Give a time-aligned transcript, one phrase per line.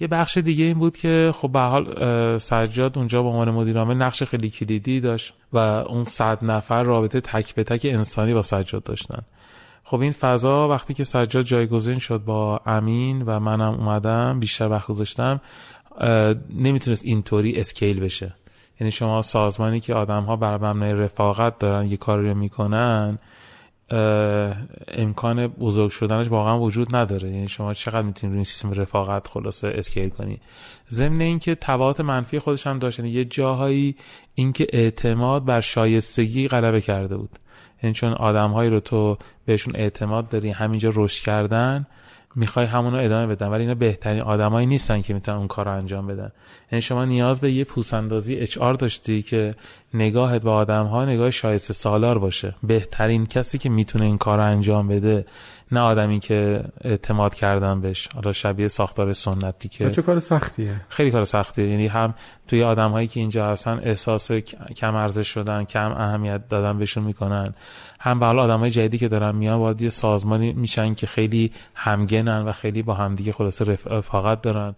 [0.00, 3.94] یه بخش دیگه این بود که خب به حال سجاد اونجا به عنوان مدیر عامل
[3.94, 8.82] نقش خیلی کلیدی داشت و اون صد نفر رابطه تک به تک انسانی با سجاد
[8.82, 9.18] داشتن.
[9.84, 14.86] خب این فضا وقتی که سجاد جایگزین شد با امین و منم اومدم بیشتر وقت
[14.86, 15.40] گذاشتم
[16.54, 18.34] نمی‌تونست اینطوری اسکیل بشه.
[18.80, 23.18] یعنی شما سازمانی که آدم ها بر مبنای رفاقت دارن یه کاری رو می‌کنن
[24.88, 27.30] امکان بزرگ شدنش واقعا وجود نداره.
[27.30, 30.40] یعنی شما چقدر می‌تونید روی سیستم رفاقت خلاصه اسکیل کنی.
[30.90, 32.98] ضمن اینکه تبعات منفی خودش هم داشت.
[32.98, 33.96] یعنی یه جاهایی
[34.34, 37.38] اینکه اعتماد بر شایستگی غلبه کرده بود.
[37.82, 41.86] یعنی چون آدمهایی رو تو بهشون اعتماد داری همینجا رشد کردن
[42.34, 46.06] می‌خوای همونو ادامه بدن ولی اینا بهترین آدمایی نیستن که می‌تونن اون کار رو انجام
[46.06, 46.32] بدن.
[46.72, 49.54] یعنی شما نیاز به یه پوسندازی اچ آر داشتی که
[49.94, 52.54] نگاهت به آدم ها نگاه شایسته سالار باشه.
[52.62, 55.26] بهترین کسی که می‌تونه این کار رو انجام بده
[55.72, 58.08] نه آدمی که اعتماد کردن بهش.
[58.14, 60.80] حالا شبیه ساختار سنتی که چه کار سختیه.
[60.88, 61.68] خیلی کار سختیه.
[61.68, 62.14] یعنی هم
[62.48, 64.32] توی آدم هایی که اینجا هستن احساس
[64.76, 67.54] کم ارزش شدن کم اهمیت دادن بهشون می‌کنن.
[68.00, 71.52] هم به حال آدم های جدیدی که دارن میان باید یه سازمانی میشن که خیلی
[71.74, 74.74] همگنن و خیلی با همدیگه خلاصه رفاقت دارن.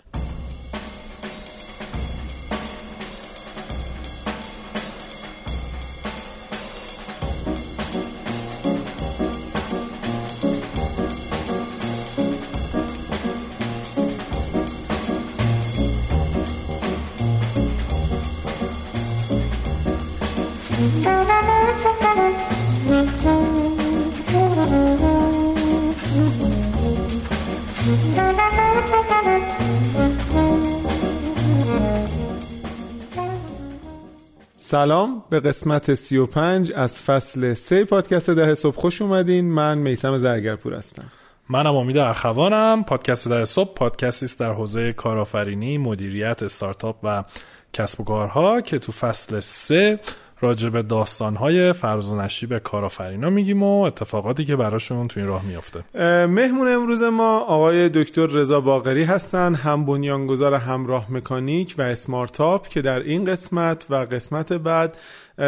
[34.83, 38.77] سلام به قسمت 35 از فصل 3 پادکست ده صبح.
[38.77, 39.51] خوش اومدین.
[39.51, 41.05] من میسم زرگرپور هستم.
[41.49, 42.85] منم امید اخوانم.
[42.85, 47.25] پادکست ده صبح پادکستی است در حوزه کارآفرینی مدیریت استارتاپ و
[47.73, 50.01] کسب و کارها که تو فصل 3
[50.43, 55.45] راجع به داستانهای فرض و نشیب کارآفرینا میگیم و اتفاقاتی که براشون تو این راه
[55.45, 55.85] میافته.
[56.27, 62.81] مهمون امروز ما آقای دکتر رضا باقری هستن هم بنیانگذار همراه مکانیک و اسمارتاپ که
[62.81, 64.97] در این قسمت و قسمت بعد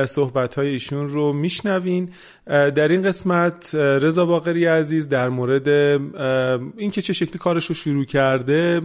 [0.06, 2.08] صحبت های ایشون رو میشنوین.
[2.46, 5.68] در این قسمت رضا باقری عزیز در مورد
[6.76, 8.80] اینکه چه شکلی کارش رو شروع کرده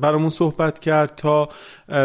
[0.00, 1.48] برامون صحبت کرد تا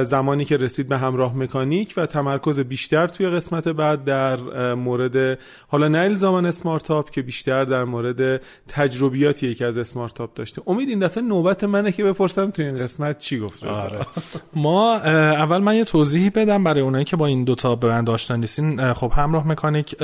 [0.04, 4.38] زمانی که رسید به همراه مکانیک و تمرکز بیشتر توی قسمت بعد در
[4.74, 10.62] مورد حالا نه الزاما اسمارتاپ که بیشتر در مورد تجربیاتی که از اسمارتاپ داشته.
[10.68, 14.00] امید این دفعه نوبت منه که بپرسم توی این قسمت چی گفت آره.
[14.56, 18.94] ما اول من یه توضیحی بدم برای اونایی که با این دوتا برند آشنا نیستین
[18.94, 19.98] خب همراه مکانیک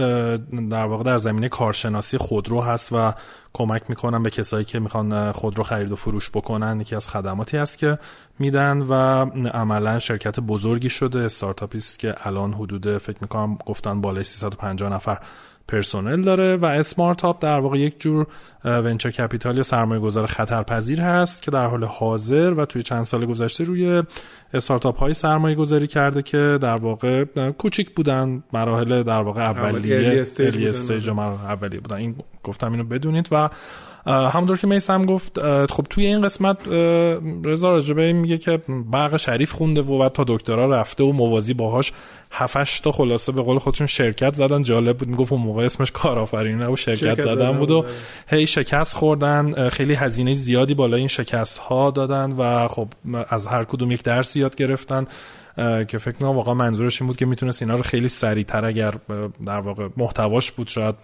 [0.69, 3.13] در واقع در زمینه کارشناسی خودرو هست و
[3.53, 6.81] کمک می‌کنن به کسایی که می‌خوان خودرو خرید و فروش بکنن.
[6.81, 7.99] یکی از خدماتی هست که
[8.39, 8.93] میدن و
[9.49, 15.17] عملا شرکت بزرگی شده استارتاپی است که الان حدود فکر می‌کنم گفتن بالای 350 نفر
[15.72, 18.27] پرسنل داره و اسمارتاپ در واقع یک جور
[18.66, 23.25] venture capital یا سرمایه گذار خطرپذیر هست که در حال حاضر و توی چند سال
[23.25, 24.03] گذشته روی
[24.53, 27.25] استارتاپ های سرمایه گذاری کرده که در واقع
[27.57, 31.97] کوچیک بودن مراحل در واقع اولیه الی استیج و اولیه بودن.
[31.97, 33.49] این گفتم اینو بدونید و
[34.06, 36.57] همونطور که میسم گفت خب توی این قسمت
[37.45, 41.91] رضا راجبه میگه که برق شریف خونده و بعد تا دکترا رفته و موازی باهاش
[42.31, 44.61] هفتش تا خلاصه به قول خودشون شرکت زدن.
[44.61, 47.85] جالب بود می‌گفت اون موقع اسمش کارآفرینی نبود شرکت, شرکت زدن بود و
[48.29, 49.69] هی شکست خوردن.
[49.69, 52.88] خیلی هزینه زیادی بالای این شکست ها دادن و خب
[53.29, 55.07] از هر کدوم یک درس یاد گرفتن.
[55.57, 58.94] که فکر کنم واقعا منظورش این بود که می‌تونست اینا رو خیلی سریعتر اگر
[59.45, 60.95] در واقع محتواش بود شاید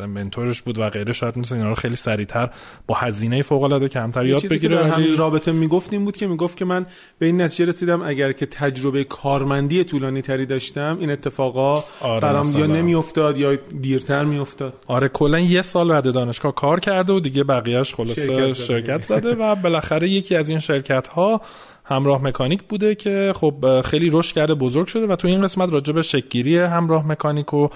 [0.00, 2.50] منتورش بود و غیره شاید می‌تونست اینا رو خیلی سریعتر
[2.86, 4.76] با هزینه فوق العاده کمتر یاد بگیره.
[4.76, 6.86] در همین رابطه می‌گفت این بود که می‌گفت که من
[7.18, 12.58] به این نتیجه رسیدم اگر که تجربه کارمندی طولانی تری داشتم این اتفاقا آره برام
[12.58, 14.74] یا نمیافتاد یا دیرتر میافتاد.
[14.86, 19.34] آره کلا یه سال بعد دانشگاه کار کرده و دیگه بقیهش خلاصه شرکت, شرکت زده
[19.34, 21.40] و بالاخره یکی از این شرکت ها
[21.88, 25.92] همراه مکانیک بوده که خب خیلی رشد کرده بزرگ شده و تو این قسمت راجع
[25.92, 27.68] به شکگیری همراه مکانیک و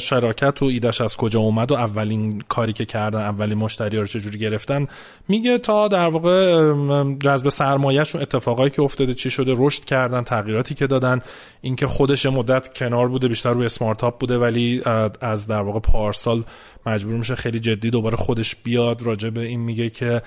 [0.00, 4.38] شراکت و ایدش از کجا اومد و اولین کاری که کردن اولین مشتری رو چجوری
[4.38, 4.86] گرفتن
[5.28, 6.72] میگه تا در واقع
[7.22, 11.20] جذب سرمایهشون اتفاقایی که افتاده چی شده رشد کردن تغییراتی که دادن.
[11.60, 14.82] اینکه خودش مدت کنار بوده بیشتر روی اسمارتاپ بوده ولی
[15.20, 16.42] از در واقع پارسال
[16.86, 19.02] مجبور میشه خیلی جدی دوباره خودش بیاد.
[19.02, 20.22] راجع به این میگه که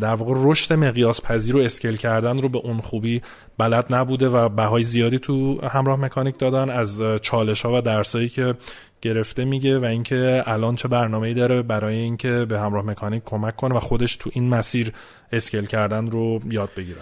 [0.00, 3.22] در واقع رشد مقیاس پذیر و اسکیل کردن رو به اون خوبی
[3.58, 6.70] بلد نبوده و بهای زیادی تو همراه مکانیک دادن.
[6.70, 8.54] از چالش ها و درسایی که
[9.02, 13.74] گرفته میگه و اینکه الان چه برنامه‌ای داره برای اینکه به همراه مکانیک کمک کنه
[13.74, 14.92] و خودش تو این مسیر
[15.32, 17.00] اسکیل کردن رو یاد بگیره.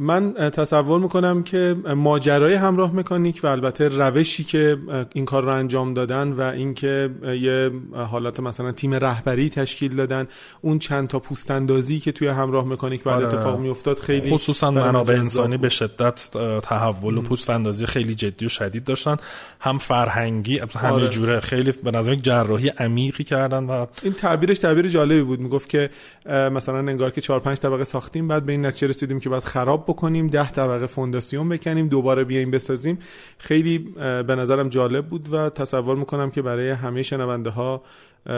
[0.00, 4.76] من تصور می‌کنم که ماجرای همراه مکانیک و البته روشی که
[5.14, 7.10] این کار رو انجام دادن و اینکه
[7.40, 10.28] یه حالات مثلا تیم رهبری تشکیل دادن
[10.60, 13.26] اون چند تا پوستندازی که توی همراه مکانیک بعد آره.
[13.26, 16.30] اتفاق میافتاد خیلی خصوصا منابع انسانی به شدت
[16.62, 19.16] تحول و پوستندازی خیلی جدی و شدید داشتن
[19.60, 21.08] هم فرهنگی همه آره.
[21.08, 25.90] جوره خیلی به نظر جراحی عمیقی کردن و این تعبیرش تعبیر جالبی بود می‌گفت که
[26.26, 29.84] مثلا انگار که 4 5 طبقه ساختیم بعد به این نتیجه رسیدیم که باید خراب
[29.84, 32.98] بکنیم ده طبقه فونداسیون بکنیم دوباره بیایم بسازیم.
[33.38, 37.82] خیلی به نظرم جالب بود و تصور می‌کنم که برای همه شنونده ها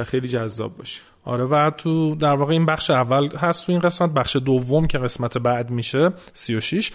[0.04, 1.02] خیلی جذاب باشه.
[1.24, 4.98] آره و تو در واقع این بخش اول هست تو این قسمت بخش دوم که
[4.98, 6.90] قسمت بعد میشه 36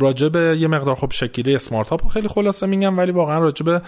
[0.00, 3.82] راجع به یه مقدار خب شکلی اسمارت رو خیلی خلاصه میگم ولی واقعا راجع به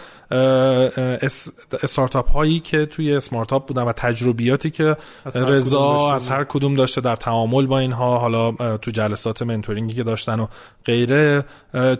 [1.82, 4.96] استارتاپ هایی که توی اسمارت بودن و تجربیاتی که
[5.34, 10.40] رضا از هر کدوم داشته در تعامل با اینها حالا تو جلسات منتورینگی که داشتن
[10.40, 10.46] و
[10.84, 11.44] غیره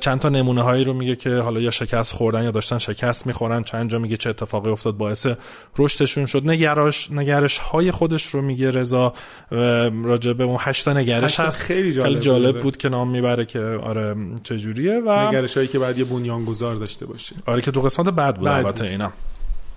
[0.01, 3.63] چند تا نمونه هایی رو میگه که حالا یا شکست خوردن یا داشتن شکست می‌خورن
[3.63, 5.27] چند جا میگه چه اتفاقی افتاد باعث
[5.79, 6.51] رشدشون شد.
[6.51, 9.13] نگراش نگرش های خودش رو میگه رضا
[10.05, 11.41] راجع به اون هشتا نگرش.
[11.41, 11.63] هست.
[11.63, 15.79] خیلی جالب, خیلی جالب بود که نام می‌بره که آره چجوریه و نگرش هایی که
[15.79, 17.37] بعد یه بنیانگذار داشته باشه.
[17.47, 19.13] آره که تو قسمت بعد بود البته اینا.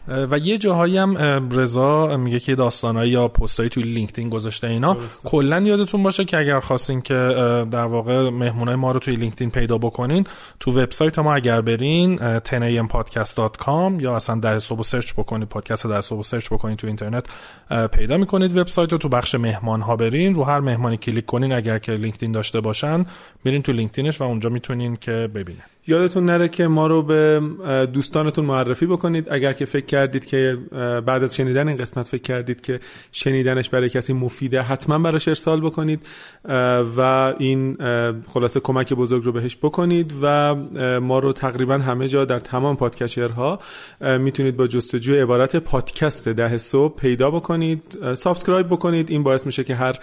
[0.07, 1.17] و یه جاهایی هم
[1.51, 4.97] رضا میگه که داستانایی یا پستایی توی لینکدین گذاشته اینا.
[5.25, 7.13] کلا یادتون باشه که اگر خواستین که
[7.71, 10.23] در واقع مهمونای ما رو توی لینکدین پیدا بکنین
[10.59, 16.23] تو وبسایت ما اگر برین 10ampodcast.com یا اصلا ده صبح search بکنید پادکست ده صبح
[16.23, 17.25] search بکنید تو اینترنت
[17.91, 21.79] پیدا می‌کنید وبسایت رو تو بخش مهمان ها برین رو هر مهمانی کلیک کنین اگر
[21.79, 23.05] که لینکدین داشته باشن
[23.45, 27.41] برین تو لینکدینش و اونجا می‌تونین که ببینید یادتون نره که ما رو به
[27.93, 29.27] دوستانتون معرفی بکنید.
[29.31, 30.57] اگر که فکر کردید که
[31.05, 32.79] بعد از شنیدن این قسمت فکر کردید که
[33.11, 36.05] شنیدنش برای کسی مفیده حتما براش ارسال بکنید
[36.97, 37.77] و این
[38.27, 40.55] خلاصه کمک بزرگ رو بهش بکنید و
[40.99, 43.59] ما رو تقریبا همه جا در تمام podcatcher ها
[44.19, 49.11] می‌تونید با جستجوی عبارت پادکست ده صبح پیدا بکنید subscribe بکنید.
[49.11, 49.95] این باعث میشه که هر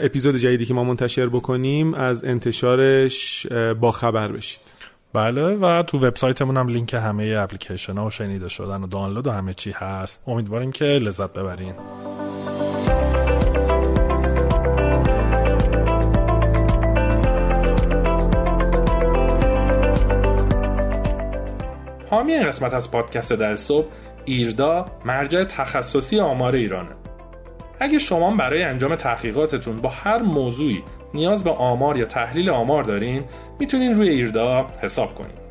[0.00, 3.46] اپیزود جدیدی که ما منتشر بکنیم از انتشارش
[3.80, 4.71] با خبر بشید.
[5.14, 9.30] بله و تو وبسایتمون هم لینک همه اپلیکیشن ها و شنیده شدن و دانلود و
[9.30, 10.24] همه چی هست.
[10.26, 11.74] امیدواریم که لذت ببرین.
[22.10, 23.86] حامی این قسمت از پادکست در صبح
[24.24, 26.90] ایردا مرجع تخصصی آمار ایرانه.
[27.80, 30.82] اگه شما برای انجام تحقیقاتتون با هر موضوعی
[31.14, 33.24] نیاز به آمار یا تحلیل آمار دارین
[33.58, 35.42] می‌تونین روی ایردا حساب کنین.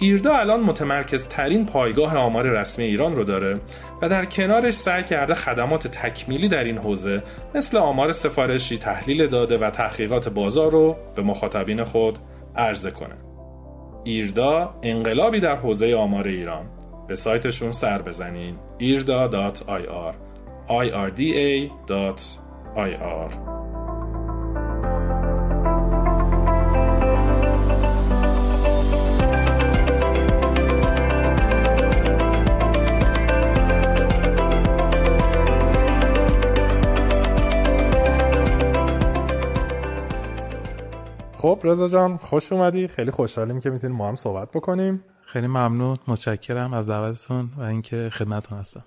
[0.00, 3.60] ایردا الان متمرکز ترین پایگاه آمار رسمی ایران رو داره
[4.02, 7.22] و در کنارش سعی کرده خدمات تکمیلی در این حوزه
[7.54, 12.18] مثل آمار سفارشی، تحلیل داده و تحقیقات بازار رو به مخاطبین خود
[12.56, 13.14] عرضه کنه.
[14.04, 16.66] ایردا انقلابی در حوزه آمار ایران.
[17.08, 20.14] به سایتشون سر بزنین irda.ir
[20.68, 22.28] irda.ir
[41.48, 42.88] خب رضا جان خوش اومدی.
[42.88, 45.04] خیلی خوشحالیم که می‌تونیم ما هم صحبت بکنیم.
[45.26, 45.96] خیلی ممنون.
[46.08, 48.84] متشکرم از دعوتتون و اینکه خدمتتون هستم.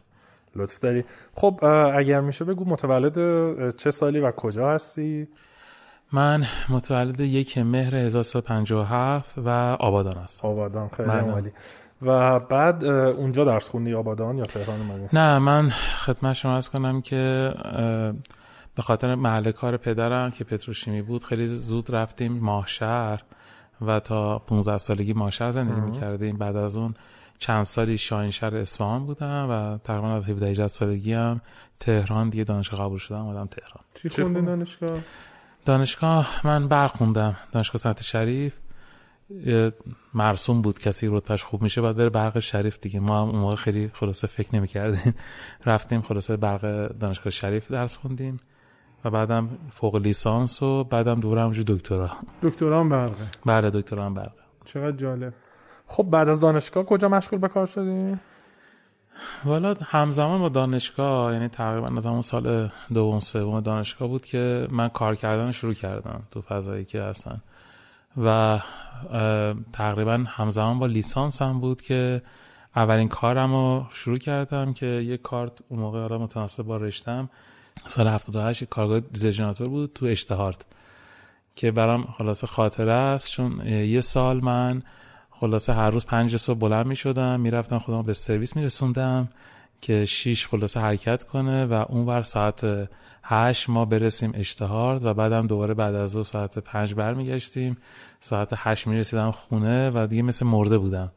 [0.55, 1.05] لطف داری.
[1.33, 1.59] خب
[1.95, 3.15] اگر میشه بگو متولد
[3.75, 5.27] چه سالی و کجا هستی؟
[6.11, 9.49] من متولد یک مهر 1357 و
[9.79, 10.47] آبادان هستم.
[10.47, 11.51] آبادان خیلی عالی.
[12.01, 15.69] و بعد اونجا درس خوندی آبادان یا تهران اومدی؟ نه من
[16.05, 17.53] خدمت شما از کنم که
[18.75, 23.23] به خاطر محل کار پدرم که پتروشیمی بود خیلی زود رفتیم ماهشهر
[23.81, 26.37] و تا 15 سالگی ماهشهر زندگی می‌کردیم.
[26.37, 26.93] بعد از اون
[27.39, 31.41] چند سالی شاهینشهر اصفهان بودم و تقریبا از 17 18 سالگی هم
[31.79, 33.83] تهران دیگه دانشگاه قبول شدم اومدم تهران.
[33.93, 34.99] چی خوندی دانشگاه؟
[35.65, 38.57] دانشگاه من برخوندم دانشگاه سنت شریف.
[40.13, 42.99] مرسوم بود کسی رتبهش خوب میشه باید بره برق شریف دیگه.
[42.99, 45.15] ما هم اون موقع خیلی خلاصه فکر نمی‌کردیم.
[45.65, 48.39] رفتیم خلاصه برق دانشگاه شریف درس خوندیم.
[49.05, 52.09] و بعدم فوق لیسانس و بعدم دوره همونجور دکترا.
[52.43, 53.27] دکترا هم برقه.
[53.45, 54.41] بله دکترا هم برقه.
[54.65, 55.33] چقدر جالب.
[55.87, 58.17] خب بعد از دانشگاه کجا مشغول به کار شدی؟
[59.45, 64.87] والا همزمان با دانشگاه یعنی تقریبا از همون سال دوم سوم دانشگاه بود که من
[64.89, 67.41] کار کردن شروع کردم تو فضایی که هستن.
[68.17, 68.59] و
[69.73, 72.21] تقریبا همزمان با لیسانس هم بود که
[72.75, 77.29] اولین کارم رو شروع کردم که یه کارت اون موقع آدم متناسب با رشتم
[77.87, 80.65] سال 78 کارگاه دیزایناتور بود تو اشتهارت
[81.55, 84.81] که برام خلاصه خاطره است چون یه سال من
[85.31, 89.29] خلاصه هر روز پنج صبح بلند می شدم می‌رفتم خودم به سرویس می رسوندم
[89.81, 92.89] که شیش خلاصه حرکت کنه و اون ور ساعت
[93.23, 97.77] هشت ما برسیم اشتهارد و بعدم دوباره بعد از دو ساعت پنج برمیگشتیم.
[98.19, 101.11] ساعت هشت می رسیدم خونه و دیگه مثل مرده بودم.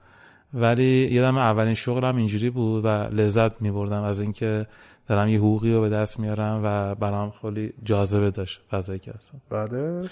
[0.55, 4.67] ولی یادم اولین شغلم اینجوری بود و لذت می بردم از اینکه
[5.07, 9.41] دارم یه حقوقی رو به دست میارم و برام خیلی جاذبه داشت فضایی که هستم
[9.51, 10.11] بعدش؟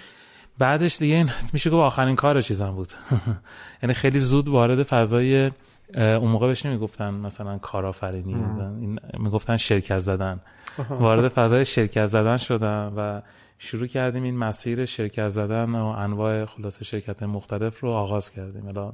[0.58, 2.92] بعدش دیگه این میشه گفت آخرین کار چیزم بود.
[3.82, 5.50] یعنی خیلی زود وارد فضای
[5.94, 10.40] اون موقع بهش نمی‌گفتن مثلا کارآفرینی این می‌گفتن شرکت زدن.
[10.90, 13.22] وارد فضای شرکت زدن شدم و
[13.58, 18.66] شروع کردیم این مسیر شرکت زدن و انواع خلاصه شرکت مختلف رو آغاز کردیم.
[18.68, 18.92] الان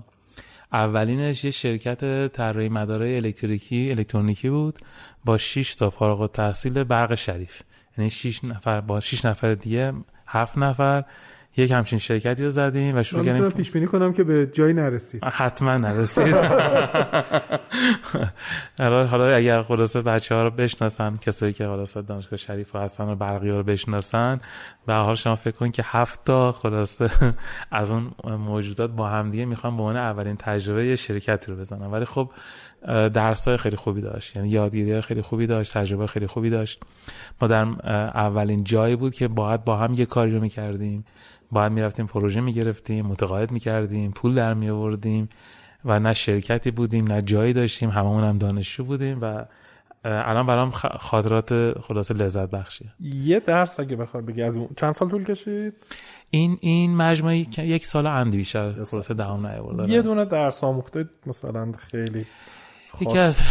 [0.72, 4.78] اولینش یه شرکت طراحی مدارای الکتریکی الکترونیکی بود
[5.24, 7.62] با 6 تا فارغ التحصیل برق شریف.
[7.98, 9.92] یعنی 6 نفر با 6 نفر دیگه
[10.26, 11.04] 7 نفر
[11.58, 15.24] یک همچین شرکتی رو زدیم و شروع کردیم پیش بینی کنم که به جایی نرسید
[15.24, 16.34] حتما نرسید.
[18.78, 23.14] حالا اگر خلاصه بچه ها رو بشناسن کسایی که خلاصه دانشگاه شریف و هستن و
[23.14, 24.40] برقی رو بشناسن
[24.86, 27.10] به حال شما فکر کن که هفت تا خلاصه
[27.70, 31.86] از اون موجودات با هم دیگه می‌خوان به عنوان اولین تجربه یه شرکتی رو بزنن.
[31.86, 32.30] ولی خب
[33.14, 34.36] درس های خیلی خوبی داشت.
[34.36, 36.80] یعنی یادگیری خیلی خوبی داشت تجربه خیلی خوبی داشت.
[37.42, 37.66] ما در
[38.14, 41.04] اولین جایی بود که باید با هم یه کاری رو می‌کردیم.
[41.52, 45.28] باید می‌رفتیم پروژه می‌گرفتیم متقاعد می‌کردیم پول در می آوردیم
[45.84, 49.44] و نه شرکتی بودیم نه جایی داشتیم هممون هم دانشجو بودیم و
[50.04, 52.88] الان برام خاطرات خلاصه لذت بخشیه.
[53.00, 55.74] یه درس اگه بخواد بگی از چند سال طول کشید؟
[56.30, 61.72] این این مجموعه یک سال اندی بیشتر خلاصه دهم نیاورد یه دونه درس آموخته مثلا
[61.72, 62.26] خیلی
[63.00, 63.42] یکی از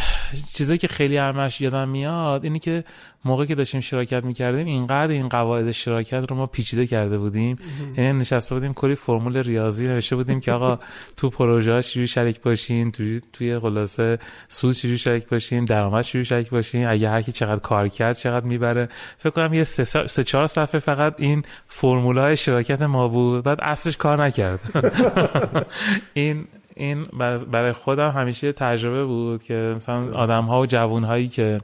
[0.53, 2.83] چیزایی که خیلی همش یادم میاد اینی که
[3.25, 7.57] موقعی که داشتیم شراکت می‌کردیم اینقدر این قواعد شراکت رو ما پیچیده کرده بودیم.
[7.97, 10.79] یعنی نشسته بودیم کلی فرمول ریاضی نوشته بودیم که آقا
[11.17, 16.25] تو پروژه ها چجوری شریک باشین توی توی خلاصه سود چجوری شریک باشین درآمد چجوری
[16.25, 18.89] شریک باشین اگه هر کی چقدر کار کرد چقدر می‌بره.
[19.17, 23.43] فکر کنم یه سه, سه چهار صفحه فقط این فرمول های شراکت ما بود.
[23.43, 24.59] بعد اصلش کار نکرد.
[26.13, 27.03] این این
[27.51, 31.61] برای خودم همیشه تجربه بود که مثلا آدم ها و جوون هایی که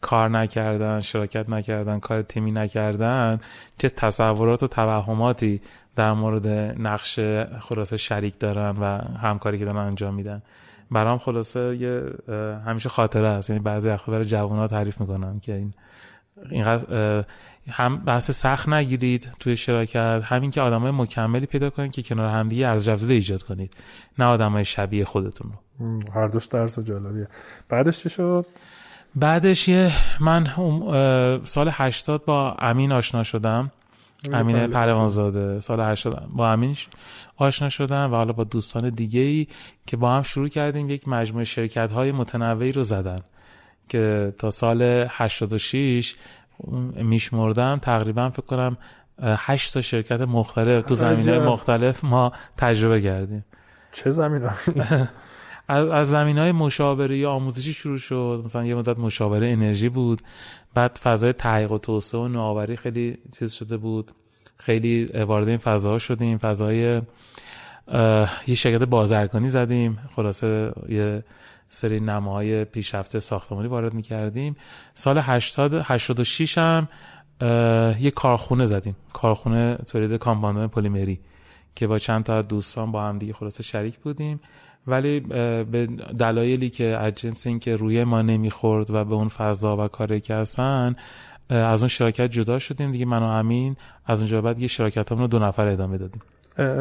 [0.00, 3.40] کار نکردن شراکت نکردن کار تیمی نکردن
[3.78, 5.60] چه تصورات و توهماتی
[5.96, 6.46] در مورد
[6.78, 7.20] نقش
[7.60, 10.42] خلاصه شریک دارن و همکاری که دارن انجام میدن.
[10.90, 12.02] برام خلاصه یه
[12.66, 13.50] همیشه خاطره است.
[13.50, 15.74] یعنی بعضی وقتا برای جوان ها تعریف می‌کنم که این
[16.50, 17.24] اینقدر
[17.70, 22.68] هم بحث سخت نگیرید توی شراکت همین که آدمای مکملی پیدا کنید که کنار همدیگه
[22.68, 23.76] ارز افزوده ایجاد کنید
[24.18, 26.12] نه آدمای شبیه خودتون رو.
[26.14, 27.28] هر دوش درس جالبیه.
[27.68, 28.46] بعدش چی شد؟
[29.14, 30.46] بعدش یه من
[31.44, 33.70] سال 80 با امین آشنا شدم.
[34.32, 36.76] امین پروانزاده سال 80 با امین
[37.36, 39.46] آشنا شدم و حالا با دوستان دیگه ای
[39.86, 43.18] که با هم شروع کردیم یک مجموعه شرکت های متنوعی رو زدن.
[43.92, 46.14] که تا سال 86
[46.96, 48.76] میشمردم تقریبا فکر کنم
[49.22, 53.44] هشت تا شرکت مختلف تو زمینه مختلف ما تجربه کردیم.
[53.92, 54.42] چه زمین
[55.68, 58.42] از, از زمین های مشاوره یا آموزشی شروع شد.
[58.44, 60.22] مثلا یه مدت مشاوره انرژی بود.
[60.74, 64.10] بعد فضای تحقیق و توسعه و نوآوری خیلی چیز شده بود.
[64.56, 66.38] خیلی وارد این فضاها شدیم.
[66.38, 67.00] فضای
[68.46, 69.98] یه شرکت بازرگانی زدیم.
[70.16, 71.24] خلاصه یه
[71.72, 74.56] سری نماهای پیشرفته ساختمانی وارد می‌کردیم.
[74.94, 76.88] سال 80 86 هم
[78.00, 78.96] یه کارخونه زدیم.
[79.12, 81.20] کارخونه تولید کامپاندون پلیمری
[81.74, 84.40] که با چند تا دوستان با هم دیگه خلاصه شریک بودیم.
[84.86, 85.88] ولی به
[86.18, 90.34] دلایلی که از جنس اینکه روی ما نمی‌خورد و به اون فضا و کاری که
[90.34, 90.96] هستن
[91.48, 92.92] از اون شراکت جدا شدیم.
[92.92, 93.76] دیگه من و امین
[94.06, 96.22] از اونجا بعد یه شراکت رو دو نفر ادامه دادیم.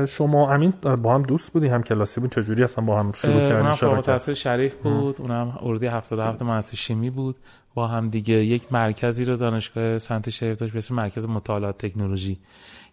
[0.07, 3.71] شما امین با هم دوست بودی؟ هم کلاسی بود؟ چجوری اصلا با هم شروع کردین
[3.71, 7.35] شراکت؟ شریف بود اونم اردی 77 مهندسی شیمی بود.
[7.73, 12.39] با هم دیگه یک مرکزی رو دانشگاه سنت شریف داشت به مرکز مطالعات تکنولوژی.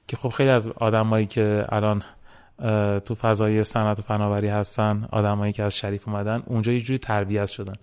[0.09, 2.03] که خب خیلی از آدمایی که الان
[3.01, 7.47] تو فضای صنعت و فناوری هستن آدمایی که از شریف اومدن اونجا یه جوری تربیت
[7.47, 7.75] شدن.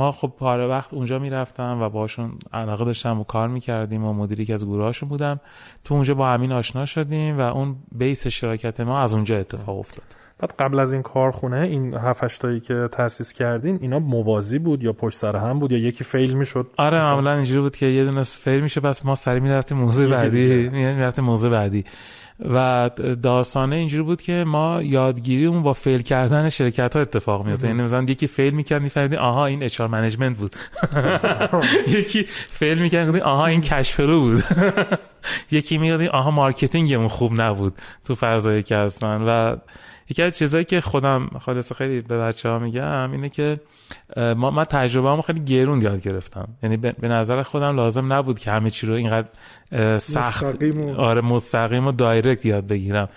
[0.00, 4.44] ما خب پاره وقت اونجا می‌رفتم و باشون علاقه داشتم و کار می‌کردیم و مدیری
[4.44, 5.40] که از گروهاشون بودم.
[5.84, 10.19] تو اونجا با امین آشنا شدیم و اون بیس شراکت ما از اونجا اتفاق افتاد.
[10.40, 14.92] بعد قبل از این کارخونه این هفت تایی که تاسیس کردین اینا موازی بود یا
[14.92, 18.22] پشت سر هم بود یا یکی فیل می‌شد؟ آره معمولا اینجوری بود که یه دونه
[18.22, 20.68] fail میشه بس ما سری می‌رفتیم موضوع بعدی.
[20.68, 21.84] می‌رفتیم موضوع بعدی.
[22.54, 22.90] و
[23.22, 28.02] داستانه اینجوری بود که ما یادگیریمون با fail کردن شرکت ها اتفاق میفتاد یعنی مثلا
[28.02, 30.56] یکی fail می‌کرد میفهمیدی آها این HR management بود.
[31.98, 34.42] یکی fail می‌کرد آها این cash flow بود.
[35.50, 37.74] یکی میگه آها marketing مون خوب نبود
[38.04, 39.22] تو فضایی که هستن.
[39.22, 39.56] و
[40.10, 43.60] یکی از چیزایی که خودم خلاصه خیلی به بچه ها میگم اینه که
[44.16, 46.48] ما من تجربه هم خیلی گرون یاد گرفتم.
[46.62, 49.28] یعنی به نظر خودم لازم نبود که همه چی رو اینقدر
[49.98, 50.94] سخت مستقیم و...
[50.94, 53.08] آره مستقیم و دایرکت یاد بگیرم.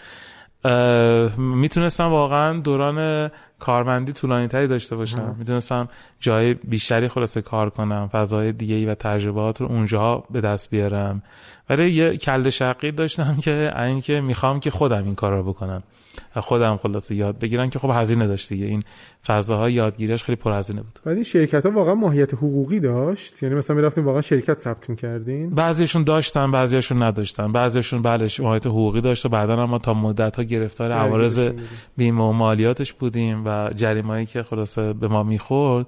[1.38, 3.32] می‌تونستم واقعا دوران
[3.64, 5.36] کارمندی طولانی تری داشته باشم.
[5.40, 5.90] می‌تونستم
[6.20, 11.24] جای بیشتری خلاصه کار کنم فضای دیگه ای و تجربات رو اونجاها به دست بیارم.
[11.70, 15.84] ولی یه کل شقی داشتم که اینکه می‌خوام که خودم این کار رو بکنم.
[16.36, 18.66] خودم خلاصه یاد بگیرن که خب هزینه داشت دیگه.
[18.66, 18.84] این
[19.28, 21.00] فضاهای یادگیریش خیلی پر هزینه بود.
[21.06, 26.04] ولی شرکت ها واقعا ماهیت حقوقی داشت؟ یعنی مثلا می‌رفتیم واقعا شرکت ثبت می‌کردین؟ بعضیشون
[26.04, 27.52] داشتن بعضیشون نداشتن.
[27.52, 31.50] بعضیشون بله ماهیت حقوقی داشت و بعدا ما تا مدت ها گرفتار عوارض
[31.98, 35.86] بیمه و مالیاتش بودیم و جریمه‌ای که خلاصه به ما می‌خورد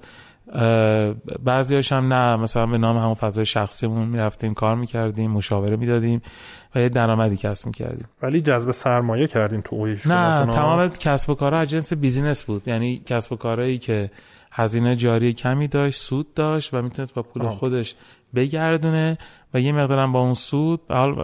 [1.43, 2.35] بعضیاش هم نه.
[2.35, 6.21] مثلا به نام همون فضای شخصیمون می‌رفتیم کار می‌کردیم مشاوره می‌دادیم.
[6.75, 8.07] و یه درآمدی کسب می‌کردیم.
[8.21, 12.67] ولی جذب سرمایه کردیم تو اویش نه تمام کسب و کارها از جنس بیزینس بود.
[12.67, 14.11] یعنی کسب و کارهایی که
[14.51, 17.95] هزینه جاری کمی داشت سود داشت و می‌تونست با پول خودش
[18.35, 19.17] بگردونه
[19.53, 21.15] و یه مقدارم با اون سود حال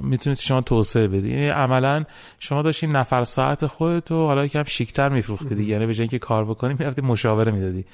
[0.00, 2.04] می‌تونید شما توسعه بدید یعنی عملا
[2.38, 5.70] شما داشتین نفر ساعت خودتو حالا یکم شیکتر میفروختی دیگه.
[5.70, 7.84] یعنی به جای اینکه کار بکنی می‌رفتی مشاوره می‌دادی.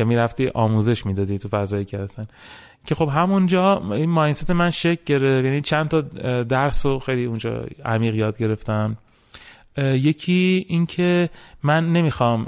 [0.00, 2.26] یا می‌رفتی آموزش می‌دادی تو فضایی که هستن
[2.86, 5.44] که خب همونجا این ماینست من شک گرفت.
[5.44, 6.00] یعنی چند تا
[6.42, 8.96] درس رو خیلی اونجا عمیق یاد گرفتم.
[9.78, 11.30] یکی اینکه
[11.62, 12.46] من نمی‌خوام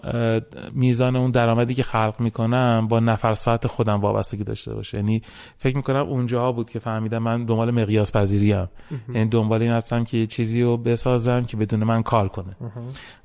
[0.73, 4.99] میزان اون درآمدی که خلق می‌کنم با نفر ساعت خودم وابستگی داشته باشه.
[4.99, 5.23] یعنی
[5.59, 8.69] فکر می‌کنم اونجا بود که فهمیدم من دنبال مقیاس پذیری ام
[9.15, 12.57] یعنی دنبال این هستم که یه چیزی رو بسازم که بدون من کار کنه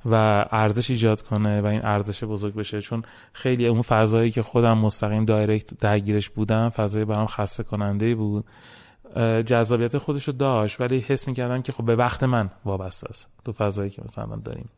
[0.04, 2.80] و ارزش ایجاد کنه و این ارزش بزرگ بشه.
[2.80, 3.02] چون
[3.32, 8.44] خیلی اون فضایی که خودم مستقیم دایرکت درگیرش بودم فضای برام خسته کننده بود.
[9.46, 13.52] جذابیت خودش رو داشت ولی حس می‌کردم که خب به وقت من وابسته است تو
[13.52, 14.68] فضایی که مثلا داریم.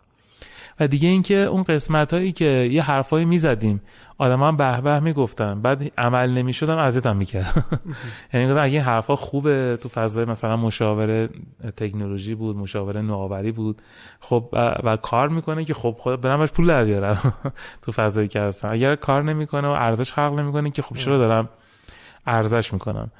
[0.80, 3.82] و دیگه اینکه اون قسمت هایی که یه حرفایی می‌زدیم
[4.18, 7.64] آدم هم به به می‌گفتن بعد عمل نمی‌شدم اذیتم می‌کرد.
[8.34, 11.28] یعنی گفتم اگه این حرفا خوبه تو فضای مثلا مشاوره
[11.76, 13.82] تکنولوژی بود مشاوره نوآوری بود
[14.20, 14.48] خب
[14.84, 17.34] و کار می‌کنه که خب خود برم پول در بیارم
[17.82, 18.68] تو فضایی که هستم.
[18.72, 21.48] اگر کار نمی‌کنه و ارزش خلق نمی‌کنه که خب چرا دارم
[22.26, 23.10] ارزش می‌کنم؟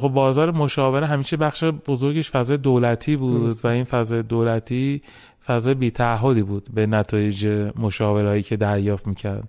[0.00, 5.02] خب بازار مشاوره همیشه بخش بزرگش فضای دولتی بود و این فضای دولتی
[5.46, 7.46] فضای بیتعهدی بود به نتایج
[7.78, 9.48] مشاورهایی که دریافت می‌کرد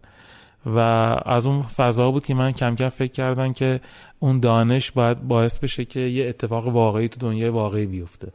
[0.66, 0.80] و
[1.26, 3.82] از اون فضا بود که من کم کم فکر کردم که
[4.20, 8.32] اون دانش باید باعث بشه که یه اتفاق واقعی تو دنیای واقعی بیفته.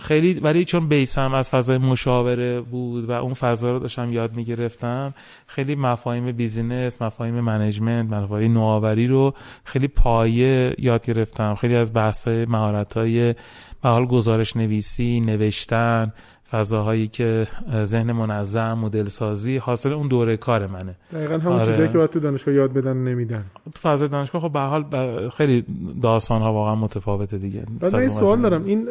[0.00, 4.32] خیلی ولی چون base م از فضای مشاوره بود و اون فضا رو داشتم یاد
[4.32, 5.14] می‌گرفتم
[5.46, 11.54] خیلی مفاهیم business مفاهیم management مفاهیم نوآوری رو خیلی پایه یاد گرفتم.
[11.54, 13.34] خیلی از بحث های مهارت های
[13.82, 16.12] حال گزارش نویسی نوشتن
[16.50, 17.46] فضاهایی که
[17.82, 20.94] ذهن منظم مدل سازی حاصل اون دوره کار منه.
[21.12, 21.66] دقیقا همون آره.
[21.66, 23.44] چیزایی که باید تو دانشگاه یاد بدن نمیدن.
[23.64, 24.84] تو فضای دانشگاه خب به هر حال
[25.28, 25.64] خیلی
[26.02, 27.66] داستان ها واقعا متفاوته دیگه.
[27.80, 28.64] بعد این سوال دارم.
[28.64, 28.84] این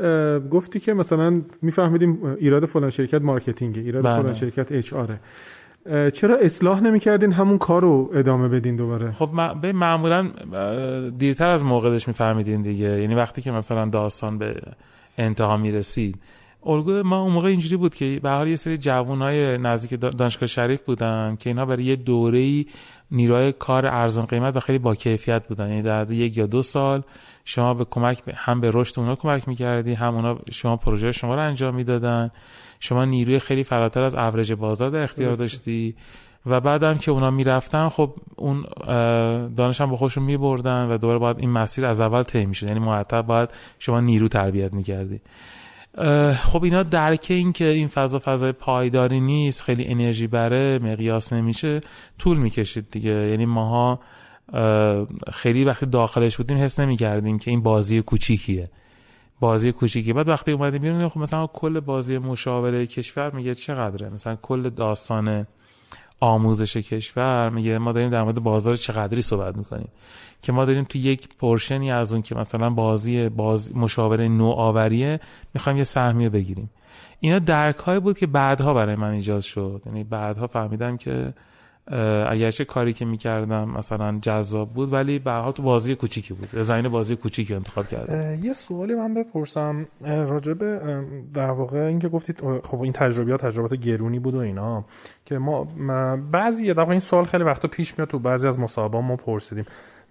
[0.49, 4.21] گفتی که مثلا میفهمیدیم ایراد فلان شرکت marketing ایراد بله.
[4.21, 5.19] فلان شرکت HR ه
[6.09, 9.29] چرا اصلاح نمی‌کردین همون کار رو ادامه بدین دوباره؟ خب
[9.61, 10.29] به معمولا
[11.17, 13.01] دیرتر از موقعش میفهمیدین دیگه.
[13.01, 14.61] یعنی وقتی که مثلا داستان به
[15.17, 16.15] انتها می‌رسید
[16.65, 20.47] الگوی ما اون موقع اینجوری بود که به هر حال یه سری جوانای نزدیک دانشگاه
[20.47, 22.65] شریف بودن که اینا برای یه دوره‌ای
[23.11, 25.69] نیروی کار ارزان قیمت و خیلی با کیفیت بودن.
[25.69, 27.01] یعنی در یک یا دو سال
[27.45, 31.41] شما به کمک هم به رشد اونا کمک می‌کردی هم اونا شما پروژه شما رو
[31.41, 32.31] انجام می‌دادن.
[32.79, 35.95] شما نیروی خیلی فراتر از اوریج بازار در اختیار داشتی
[36.45, 38.65] و بعدم که اونا می‌رفتن خب اون
[39.55, 42.69] دانش هم با خودشون میبردن و دوباره باید این مسیر از اول طی می‌شد.
[42.69, 43.49] یعنی مرتب باید
[43.79, 45.21] شما نیرو تربیت می‌کردی.
[46.33, 51.81] خب اینا درک این که این فضا فضای پایداری نیست خیلی انرژی بره مقیاس نمیشه
[52.19, 53.11] طول می‌کشید دیگه.
[53.11, 53.99] یعنی ماها
[55.33, 58.69] خیلی وقتی داخلش بودیم حس نمی‌کردیم که این بازی کوچیکیه.
[59.39, 64.35] بازی کوچیکی بعد وقتی اومدیم بیرون خب مثلا کل بازی مشاوره کشور میگه چقدره؟ مثلا
[64.35, 65.47] کل داستان
[66.19, 69.87] آموزش کشور میگه ما داریم در مورد بازار چقدری صحبت می‌کنیم.
[70.41, 75.19] که ما داریم تو یک پورشنی از اون که مثلا بازی بازی مشاوره نوآوریه
[75.53, 76.69] می‌خوایم یه سهمیه بگیریم.
[77.19, 79.81] اینا درک های بود که بعدها برای من ایجاد شد.
[79.85, 81.33] یعنی بعدها فهمیدم که
[82.27, 86.49] اگرچه کاری که می‌کردم مثلا جذاب بود ولی به تو بازی کوچیکی بود.
[86.49, 88.43] زمین بازی کوچیکی انتخاب کردم.
[88.43, 89.87] یه سوالی من بپرسم.
[90.05, 90.57] راجب
[91.33, 94.85] در واقع اینکه گفتید خب این تجربیات تجربات گرونی بود و اینا
[95.25, 95.67] که ما
[96.31, 99.65] بعضی در این سوال خیلی وقتا پیش میاد تو بعضی از مصاحبه ما پرسیدیم.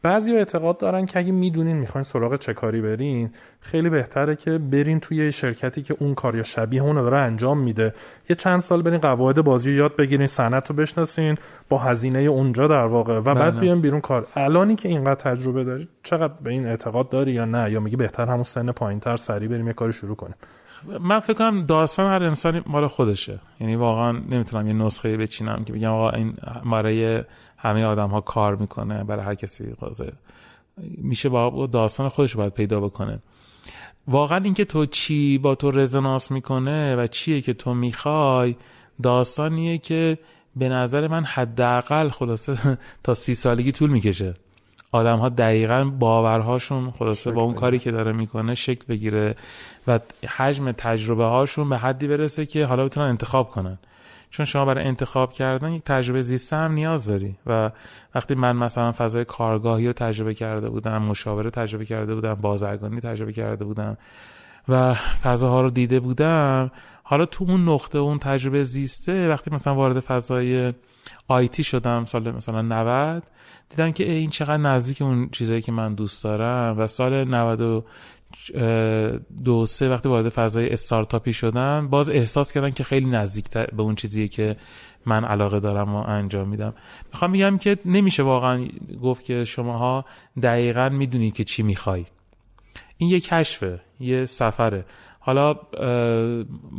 [0.05, 5.01] بعضی اعتقاد دارن که اگه می‌دونین می‌خواین سراغ چه کاری برین خیلی بهتره که برین
[5.01, 7.95] توی شرکتی که اون کار یا شبیه اون داره انجام میده.
[8.29, 11.35] یه چند سال برین قواعد بازی یاد بگیرین صنعت رو بشناسین
[11.69, 13.61] با هزینه اونجا در واقع و بعد بله.
[13.61, 14.27] بیان بیرون کار.
[14.35, 18.27] الانی که اینقدر تجربه داری چقدر به این اعتقاد داری یا نه؟ یا میگی بهتر
[18.27, 20.35] همون سن پایینتر سریع بریم یه کاری شروع کنیم؟
[21.01, 23.41] من فکر کنم داستان هر انسانی مال خودشه.
[23.61, 27.23] یعنی واقعا نمی‌تونم یه نسخه بچینم که بگم آقا این برای
[27.57, 30.13] همه آدم ها کار می‌کنه برای هر کسی قاضه
[30.99, 33.19] میشه با داستان خودش باید پیدا بکنه.
[34.09, 38.57] واقعا اینکه تو چی با تو رزونانس می‌کنه و چیه که تو می‌خوای
[39.03, 40.19] داستانیه که
[40.57, 44.35] به نظر من حداقل خلاصه تا سی سالگی طول می‌کشه.
[44.95, 49.35] آدم ها دقیقا باورهاشون خلاصه با اون کاری که داره می‌کنه شکل بگیره
[49.87, 50.01] و
[50.37, 53.79] حجم تجربه هاشون به حدی برسه که حالا بتونن انتخاب کنن.
[54.31, 57.71] چون شما برای انتخاب کردن یک تجربه زیسته هم نیاز داری و
[58.15, 63.33] وقتی من مثلا فضای کارگاهی رو تجربه کرده بودم مشاوره تجربه کرده بودم بازرگانی تجربه
[63.33, 63.97] کرده بودم
[64.69, 66.71] و فضاها رو دیده بودم
[67.07, 70.73] حالا تو اون نقطه اون تجربه زیسته وقتی مثلا وارد فضای
[71.29, 73.23] آیتی شدم سال مثلا 90
[73.69, 76.79] دیدم که این چقدر نزدیک اون چیزایی که من دوست دارم.
[76.79, 77.85] و سال 90
[79.45, 83.95] دو سه وقتی وارد فضای استارتاپی شدم باز احساس کردن که خیلی نزدیک به اون
[83.95, 84.57] چیزیه که
[85.07, 86.75] من علاقه دارم و انجام میدم.
[87.13, 88.69] می‌خوام میگم که نمیشه واقعا
[89.03, 90.05] گفت که شماها
[90.43, 92.05] دقیقا می‌دونی که چی می‌خوای.
[92.97, 94.85] این یه کشفه یه سفره.
[95.27, 95.55] حالا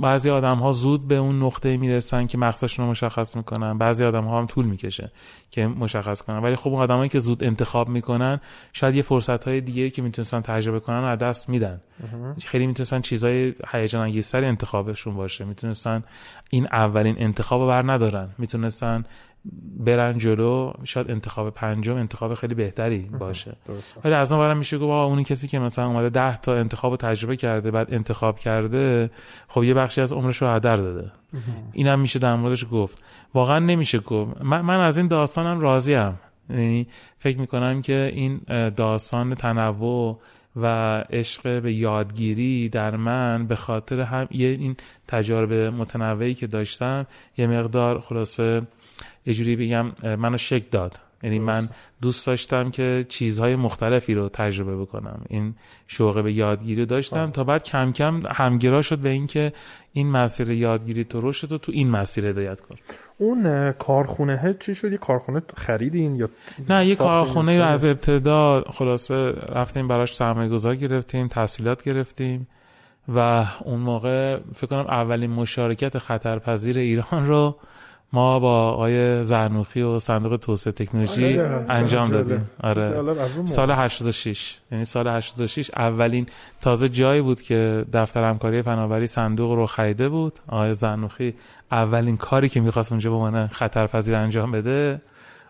[0.02, 3.78] بعضی آدم ها زود به اون نقطه می‌رسن که مقصدشون رو مشخص می‌کنن.
[3.78, 5.12] بعضی آدم ها هم طول می‌کشه
[5.52, 6.40] که مشخص کنن.
[6.40, 8.40] ولی خب اون آدمایی که زود انتخاب می‌کنن
[8.74, 11.82] شاید یه فرصت های دیگه که می‌تونستن تجربه کنن از دست میدن.
[12.46, 15.46] خیلی می‌تونستن چیزای هیجان انگیزتری انتخابشون باشه.
[15.46, 16.04] می‌تونستن
[16.50, 18.30] این اولین انتخاب رو بر ندارن.
[18.38, 19.04] می‌تونستن
[19.80, 23.56] برن جلو شاید انتخاب پنجم انتخاب خیلی بهتری باشه.
[24.04, 27.36] ولی از اون میشه گفت اونی کسی که مثلا اومده ده تا انتخاب رو تجربه
[27.36, 29.10] کرده بعد انتخاب کرده
[29.48, 31.12] خب یه بخشی از عمرش رو هدر داده.
[31.74, 33.04] اینم میشه در موردش گفت.
[33.34, 34.42] واقعا نمیشه گفت.
[34.42, 36.20] من, من از این داستانم راضیم.
[36.50, 40.20] یعنی فکر می‌کنم که این داستان تنوع
[40.62, 44.76] و عشق به یادگیری در من به خاطر هم یه این
[45.08, 47.06] تجارب متنوعی که داشتم
[47.38, 48.62] یه مقدار خلاصه
[49.26, 51.00] یه جوری بگم منو شک داد.
[51.24, 51.70] یعنی من
[52.02, 55.22] دوست داشتم که چیزهای مختلفی رو تجربه بکنم.
[55.30, 55.56] این
[55.88, 59.54] شوق به یادگیری داشتم تا بعد کم کم همگرا شد به اینکه
[59.94, 62.76] این مسیر یادگیری تو رشد تو تو این مسیر هدایت کن.
[63.18, 66.30] اون کارخونه چی شد؟ یه کارخونه خریدین یا
[66.70, 72.48] نه یه کارخونه رو از ابتدا خلاصه رفتیم براش سرمایه گذار گرفتیم تحصیلات گرفتیم
[73.16, 77.56] و اون موقع فکر کنم اولین مشارکت خطرپذیر ایران رو
[78.14, 81.40] ما با آقای زرنوخی و صندوق توسعه تکنولوژی
[81.70, 82.50] انجام دادیم.
[82.64, 83.04] آره.
[83.46, 86.26] سال 86 یعنی سال 86 اولین
[86.62, 90.34] تازه جایی بود که دفتر همکاری فناوری صندوق رو خریده بود.
[90.48, 91.34] آقای زرنوخی
[91.72, 95.02] اولین کاری که می‌خواست اونجا به من خطرپذیر انجام بده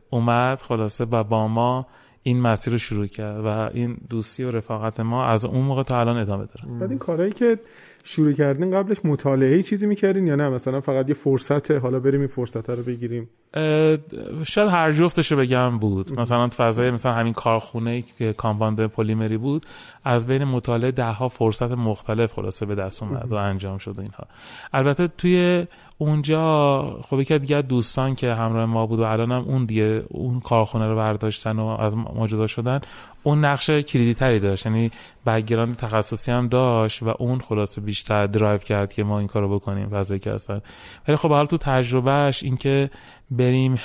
[0.10, 1.88] اومد خلاصه با با ما
[2.24, 6.00] این مسیر رو شروع کرد و این دوستی و رفاقت ما از اون موقع تا
[6.00, 6.80] الان ادامه داره.
[6.80, 7.60] بعد این کارهایی که
[8.08, 12.28] شروع کردین قبلش مطالعه چیزی می‌کردین یا نه؟ مثلا فقط یه فرصت حالا بریم این
[12.28, 13.30] فرصت رو بگیریم.
[14.44, 16.20] شاید هر جفتش رو بگم بود.
[16.20, 19.65] مثلا فضای مثلا همین کارخونه که کامپاند پلیمری بود
[20.04, 24.28] از بین مطالعه ده ها فرصت مختلف خلاصه به دست اومد و انجام شد اینها.
[24.74, 29.65] البته توی اونجا خب یکی دیگه دوستان که همراه ما بود و الان هم اون
[29.65, 32.80] دیگه اون کارخونه رو برداشتن و از ما جدا شدن
[33.26, 34.66] اون نقش کلیدی تری داشت.
[34.66, 34.92] یعنی
[35.26, 39.88] background تخصصی هم داشت و اون خلاصه بیشتر درایو کرد که ما این کارو بکنیم
[39.92, 40.62] وضعی که اصلا.
[41.08, 42.90] ولی خب حالا تو تجربهش اینکه
[43.32, 43.80] بریم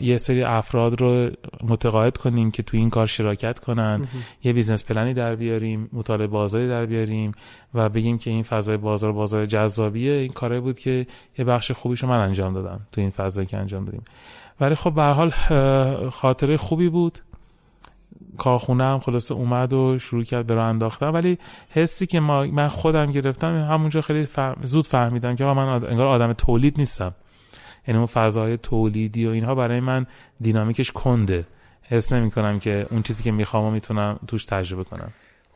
[0.00, 1.30] یه سری افراد رو
[1.62, 4.08] متقاعد کنیم که تو این کار شراکت کنن
[4.42, 7.32] یه business plan ی در بیاریم مطالعه بازاری در بیاریم
[7.74, 10.12] و بگیم که این فضای بازار بازار جذابیه.
[10.12, 11.06] این کاره بود که
[11.38, 14.04] یه بخش خوبیشو من انجام دادم تو این فضایی که انجام دادیم.
[14.60, 15.30] ولی خب به حال
[16.10, 17.18] خاطره خوبی بود.
[18.38, 21.08] کارخونه هم خلاصه اومد و شروع کرد به راه انداختن.
[21.08, 21.38] ولی
[21.70, 24.28] حسی که ما من خودم گرفتم همونجا خیلی
[24.62, 27.14] زود فهمیدم که من انگار آدم تولید نیستم.
[27.88, 30.06] یعنی اون فضای تولیدی و اینها برای من
[30.40, 31.46] دینامیکش کنده.
[31.82, 35.12] حس نمی کنم که اون چیزی که می‌خوام و می‌تونم توش تجربه کنم.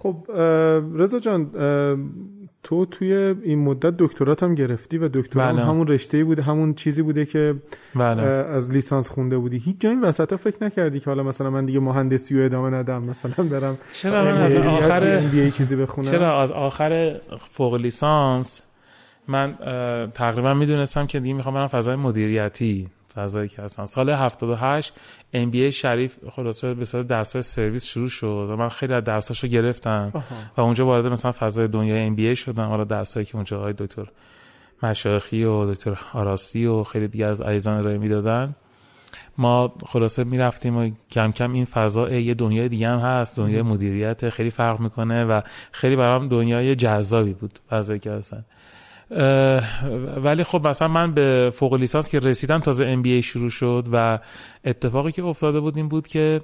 [0.06, 0.32] خب
[0.94, 1.50] رضا جان
[2.62, 5.64] تو توی این مدت دکترات هم گرفتی و دکترات بله.
[5.64, 7.54] همون رشته بوده همون چیزی بوده که
[7.94, 8.22] بله.
[8.22, 12.40] از لیسانس خونده بودی هیچ جایی وسط فکر نکردی که حالا مثلا من دیگه مهندسی
[12.40, 17.74] و ادامه ندم مثلا برم چرا من از آخر چیزی بخونم چرا از آخر فوق
[17.74, 18.62] لیسانس
[19.28, 19.54] من
[20.14, 23.86] تقریبا می‌دونستم که دیگه می‌خوام برم فضای مدیریتی فضایی که هستن.
[23.86, 24.94] سال 78
[25.32, 29.48] ام بی شریف خلاصه به صورت درس سرویس شروع شد و من خیلی از درساشو
[29.48, 30.24] گرفتم آها.
[30.56, 32.68] و اونجا وارد مثلا فضای دنیای ام بی شدم.
[32.68, 34.06] حالا درسایی که اونجا های دکتر
[34.82, 38.54] مشایخی و دکتر آراسی و خیلی دیگه از عزیزان ارائه می‌دادن.
[39.38, 43.36] ما خلاصه می‌رفتیم و کم کم این فضا یه دنیای دیگه هم هست.
[43.36, 45.40] دنیای مدیریت خیلی فرق می‌کنه و
[45.72, 48.44] خیلی برام دنیای جذابی بود فضایی که هستن.
[50.16, 54.18] ولی خب مثلا من به فوق لیسانس که رسیدم تازه ام بی شروع شد و
[54.64, 56.40] اتفاقی که افتاده بود این بود که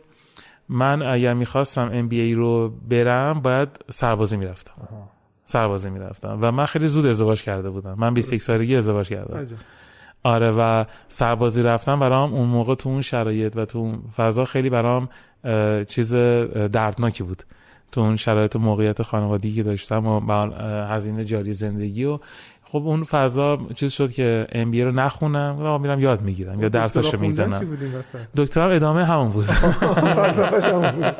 [0.68, 4.88] من اگر می‌خواستم ام بی رو برم باید سربازی می‌رفتم.
[5.44, 7.94] سربازی می‌رفتم و من خیلی زود ازدواج کرده بودم.
[7.98, 9.46] من 21 سالگی ازدواج کردم.
[10.22, 14.70] آره و سربازی رفتم برام اون موقع تو اون شرایط و تو اون فضا خیلی
[14.70, 15.08] برام
[15.88, 16.14] چیز
[16.72, 17.42] دردناکی بود.
[17.92, 20.20] تو اون شرایط موقعیت خانوادگی که داشتم و
[20.84, 22.18] هزینه جاری زندگی و
[22.72, 26.68] خب اون فضا چیز شد که ام بی رو نخونم و میرم یاد می‌گیرم یا
[26.68, 27.78] درساشو می‌زنم.
[28.36, 29.44] دکترام ادامه همون بود.
[30.16, 31.14] فلسفه‌ش همون بود.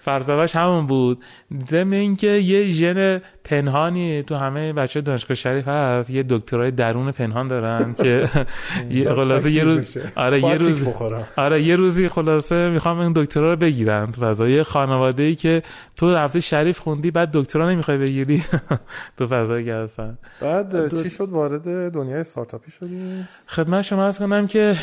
[0.00, 1.24] فلسفه‌ش همون بود.
[1.68, 7.48] ضمن اینکه یه ژن پنهانی تو همه بچه دانشگاه شریف هست یه دکترای درون پنهان
[7.48, 8.28] دارن که
[9.16, 10.88] خلاصه یه روز آره یه روز
[11.36, 15.62] آره یه روزی خلاصه می‌خوام این دکترا رو بگیرم تو فضای خانواده ای که
[15.96, 18.44] تو رفته شریف خوندی بعد دکترا نمی‌خوای بگیری
[19.18, 20.13] تو فضایی که هستن.
[20.40, 24.76] بعد چی شد؟ وارد دنیای استارتاپی شدی؟ خدمت شما از کنم که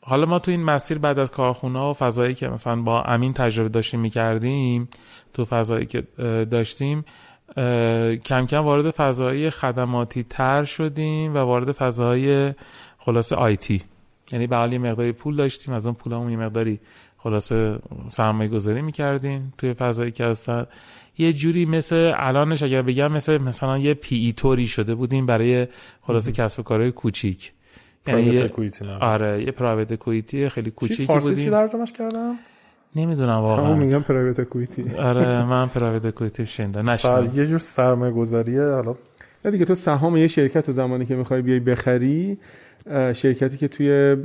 [0.00, 3.68] حالا ما تو این مسیر بعد از کارخونه و فضایی که مثلا با امین تجربه
[3.68, 4.88] داشتیم می‌کردیم
[5.34, 6.02] تو فضایی که
[6.50, 7.04] داشتیم
[8.24, 12.54] کم کم وارد فضای خدماتی تر شدیم و وارد فضای
[12.98, 13.82] خلاصه آیتی
[14.32, 16.80] یعنی به حال مقداری پول داشتیم از اون پولمون یه مقداری
[17.18, 20.66] خلاصه سرمایه گذاری می‌کردیم توی فضایی که هستن.
[21.18, 25.66] یه جوری مثل الانش اگر بگم مثل مثلا یه پی ای توری شده بودیم برای
[26.02, 27.52] خلاصه کسب و کارهای کوچیک.
[28.06, 28.50] یعنی یه...
[29.00, 31.44] آره یه private equity خیلی کوچیکی بودیم.
[31.44, 32.34] چی ترجمهش کردم؟
[32.96, 33.66] نمی‌دونم واقعا.
[33.66, 37.38] همون میگم پرایوت کویتی آره من private equity شنیده نشدم سر...
[37.38, 38.94] یه جور سرمایه گذاریه حالا.
[39.44, 42.38] نه دیگه تو سهام یه شرکت و زمانی که می‌خوای بیای بخری
[43.12, 44.16] شرکتی که توی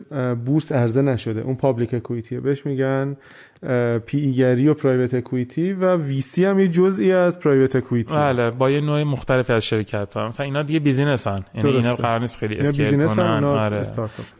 [0.45, 1.41] بورس عرضه نشده.
[1.41, 3.17] اون public equity ه بهش میگن
[4.05, 8.81] PE و private equity و VC هم یه جزئی از private equity بله با یه
[8.81, 10.27] نوع مختلفی از شرکت ها.
[10.27, 13.43] مثلا اینا دیگه business ن یعنی اینا قرار نیست خیلی scale کنن.
[13.43, 13.83] آره.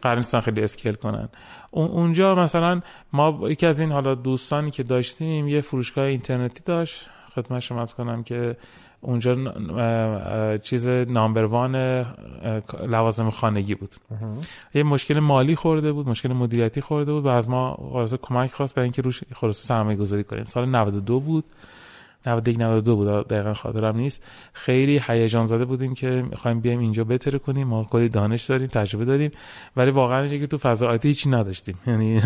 [0.02, 1.28] قرار نیست خیلی scale کنن.
[1.70, 2.80] اونجا مثلا
[3.12, 7.10] ما یکی از این حالا دوستانی که داشتیم یه فروشگاه اینترنتی داشت.
[7.34, 8.56] خدمت شما کنم که
[9.00, 9.36] اونجا
[10.58, 11.76] چیز number one
[12.86, 13.94] لوازم خانگی بود.
[14.74, 18.74] یه مشکل مالی خورده بود مشکل مدیریتی خورده بود و از ما خلاصه کمک خواست
[18.74, 20.44] برای اینکه روش خلاصه سرمایه گذاری کنیم.
[20.44, 21.44] سال 92 بود.
[22.26, 24.24] 91 92 بود دقیقا خاطرم نیست.
[24.52, 27.68] خیلی هیجان زده بودیم که می‌خوایم بیایم اینجا بهتر کنیم.
[27.68, 29.30] ما کلی دانش داریم تجربه داریم
[29.76, 31.78] ولی واقعا که تو فضا IT هیچی نداشتیم.
[31.86, 32.20] یعنی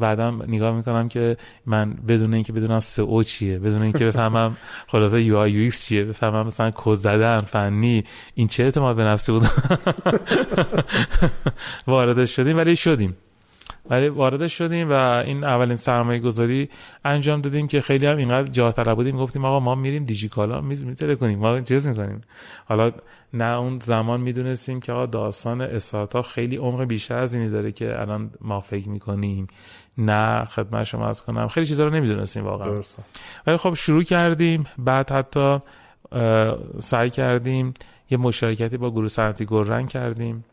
[0.00, 4.56] بعدا نگاه می‌کنم که من بدون اینکه بدونم او چیه بدون اینکه بفهمم
[4.92, 9.42] خلاصه UI UX چیه بفهمم مثلا کد زدن فنی این چه اعتماد به نفسی بود؟
[11.86, 13.16] وارد شدیم ولی شدیم.
[13.90, 16.68] ولی وارد شدیم و این اولین سرمایه گذاری
[17.04, 19.16] انجام دادیم که خیلی هم اینقدر جاه طلب بودیم.
[19.16, 21.38] گفتیم آقا ما میریم دیجیکالا میز میتره کنیم.
[21.38, 22.20] ما چیز می‌کنیم.
[22.64, 22.92] حالا
[23.32, 28.00] نه اون زمان می‌دونستیم که آقا داستان استارتاپ خیلی عمق بیشتر از اینی داره که
[28.00, 29.46] الان ما فکر می‌کنیم.
[29.98, 31.48] نه خدمت شما عرض کنم.
[31.48, 32.80] خیلی چیزا رو نمی‌دونستیم واقعا.
[33.46, 34.64] ولی خب شروع کردیم.
[34.78, 35.58] بعد حتی
[36.78, 37.74] سعی کردیم
[38.10, 40.44] یه مشارکتی با گروه صنعتی گلرنگ کردیم.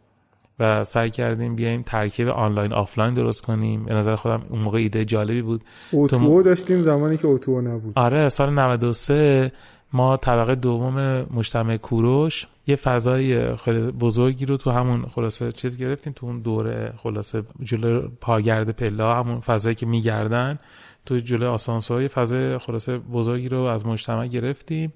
[0.61, 3.85] و سعی کردیم بیایم ترکیب آنلاین آفلاین درست کنیم.
[3.85, 5.63] به نظر خودم اون موقع ایده جالبی بود.
[5.91, 6.41] اوتو م...
[6.41, 7.93] داشتیم زمانی که اوتو نبود.
[7.95, 9.51] آره سال 93
[9.93, 16.13] ما طبقه دوم مجتمع کوروش یه فضای خیلی بزرگی رو تو همون خلاصه چیز گرفتیم
[16.15, 20.59] تو اون دوره خلاصه جلو پاگرد پلا همون فضایی که میگردن.
[21.05, 24.93] تو جلو آسانسور یه فضای خلاصه بزرگی رو از مجتمع گرفتیم.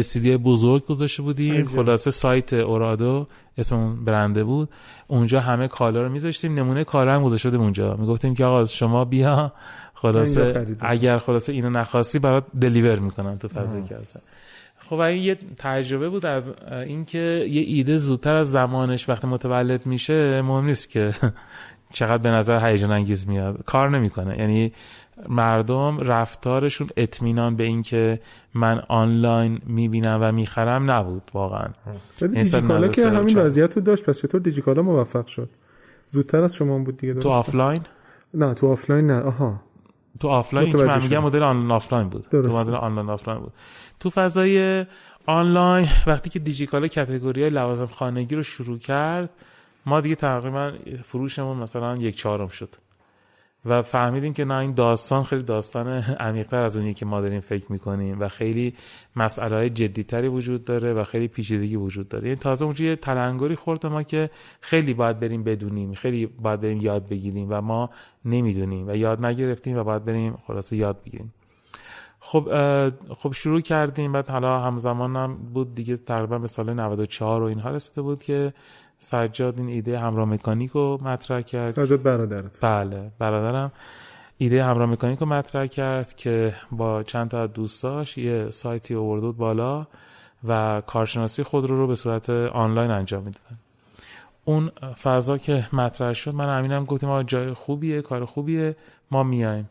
[0.00, 1.64] LCD بزرگ گذاشته بودیم.
[1.64, 3.26] خلاصه سایت اورادو
[3.58, 4.68] اسم اون برنده بود.
[5.06, 6.54] اونجا همه کالا رو میذاشتیم.
[6.54, 7.96] نمونه کالا هم گذاشته بودیم اونجا.
[7.96, 9.52] می‌گفتیم که آقا شما بیا.
[9.94, 13.96] خلاصه اگر خلاصه اینو نخواستی برات دلیور می‌کنم تو فضای که
[14.78, 20.42] خب این یه تجربه بود از اینکه یه ایده زودتر از زمانش وقتی متولد میشه
[20.42, 21.12] مهم نیست که
[21.92, 23.64] چقدر به نظر هیجان انگیز میاد.
[23.64, 24.38] کار نمی‌کنه.
[24.38, 24.72] یعنی
[25.28, 28.20] مردم رفتارشون اطمینان به اینکه
[28.54, 31.68] من آنلاین می‌بینم و می‌خرم نبود واقعا.
[32.18, 35.50] دیجیکالا که همین وضعیت رو داشت پس چطور دیجیکالا موفق شد؟
[36.06, 37.80] زودتر از شما بود دیگه تو آفلاین؟
[38.34, 39.60] نه تو آفلاین نه آها.
[40.20, 42.26] تو آفلاین که من میگم مدل آنلاین آفلاین بود.
[42.30, 43.52] تو مدل آنلاین آفلاین بود.
[44.00, 44.86] تو فضای
[45.26, 49.30] آنلاین وقتی که دیجیکالا category لوازم خانگی رو شروع کرد
[49.86, 50.72] ما دیگه تقریبا
[51.04, 52.68] فروشمون مثلا یک چهارم شد.
[53.68, 55.88] و فهمیدیم که نه این داستان خیلی داستان
[56.20, 58.74] عمیقتر از اونی که ما داریم فکر می‌کنیم و خیلی
[59.16, 62.24] مسئله های جدیتری وجود داره و خیلی پیچیدگی وجود داره.
[62.24, 66.80] یعنی تازه اونجا یه تلنگری خورد ما که خیلی باید بریم بدونیم خیلی باید بریم
[66.80, 67.90] یاد بگیریم و ما
[68.24, 71.34] نمی‌دونیم و یاد نگرفتیم و باید بریم خلاصه یاد بگیریم.
[72.20, 72.48] خب
[73.14, 77.70] خب شروع کردیم بعد حالا همزمان هم بود دیگه تقریبا به سال 94 و اینها
[77.70, 78.52] رسیده بود که
[78.98, 81.70] سجاد این ایده همراه مکانیک رو مطرح کرد.
[81.70, 82.58] سجاد برادرت.
[82.60, 83.72] بله برادرم
[84.38, 89.86] ایده همراه مکانیک رو مطرح کرد که با چند تا دوستاش یه سایتی آورد بالا
[90.48, 93.58] و کارشناسی خود رو رو به صورت آنلاین انجام می‌دادن.
[94.44, 94.70] اون
[95.02, 98.76] فضا که مطرح شد من امینم گفتیم ما جای خوبیه کار خوبیه
[99.10, 99.70] ما میایم.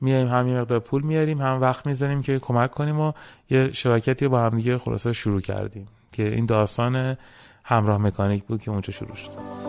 [0.00, 3.12] میایم هم یه مقدار پول میاریم هم وقت می‌زنیم که کمک کنیم و
[3.50, 7.16] یه شراکتی با هم دیگه خلاصه شروع کردیم که این داستان
[7.64, 9.62] همراه مکانیک بود که اونجا شروع شد.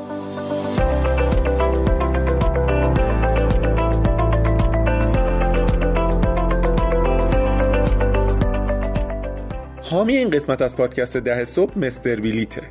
[9.81, 12.61] حامی این قسمت از پادکست ده صبح مستر بیلیته.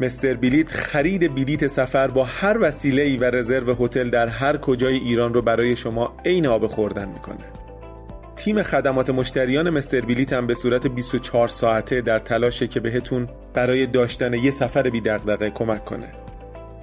[0.00, 4.94] مستر بیلیت خرید بلیت سفر با هر وسیله ای و رزرو هتل در هر کجای
[4.94, 7.61] ایران رو برای شما عین آب خوردن می‌کنه.
[8.44, 13.86] تیم خدمات مشتریان مستر بلیت هم به صورت 24 ساعته در تلاشه که بهتون برای
[13.86, 16.12] داشتن یه سفر بی دغدغه کمک کنه.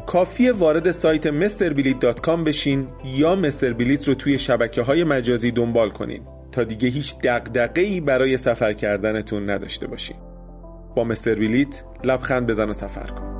[0.05, 6.21] کافی وارد سایت مستربلیت.com بشین یا مستر بلیت رو توی شبکه های مجازی دنبال کنین
[6.51, 10.17] تا دیگه هیچ دغدغه ای برای سفر کردنتون نداشته باشین.
[10.95, 13.38] با مستر بلیت لبخند بزن و سفر کن.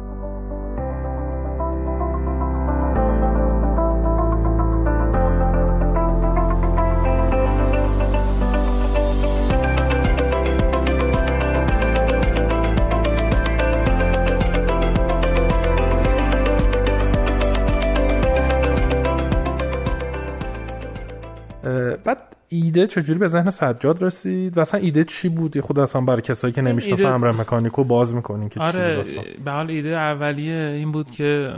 [22.51, 26.53] ایده چجوری به ذهن سجاد رسید؟ و اصلا ایده چی بود؟ خود اصلا برای کسایی
[26.53, 27.15] که نمی‌شناسن ایده...
[27.15, 29.03] امر مکانیکو باز می‌کنین که آره
[29.45, 31.53] به حال ایده اولیه این بود که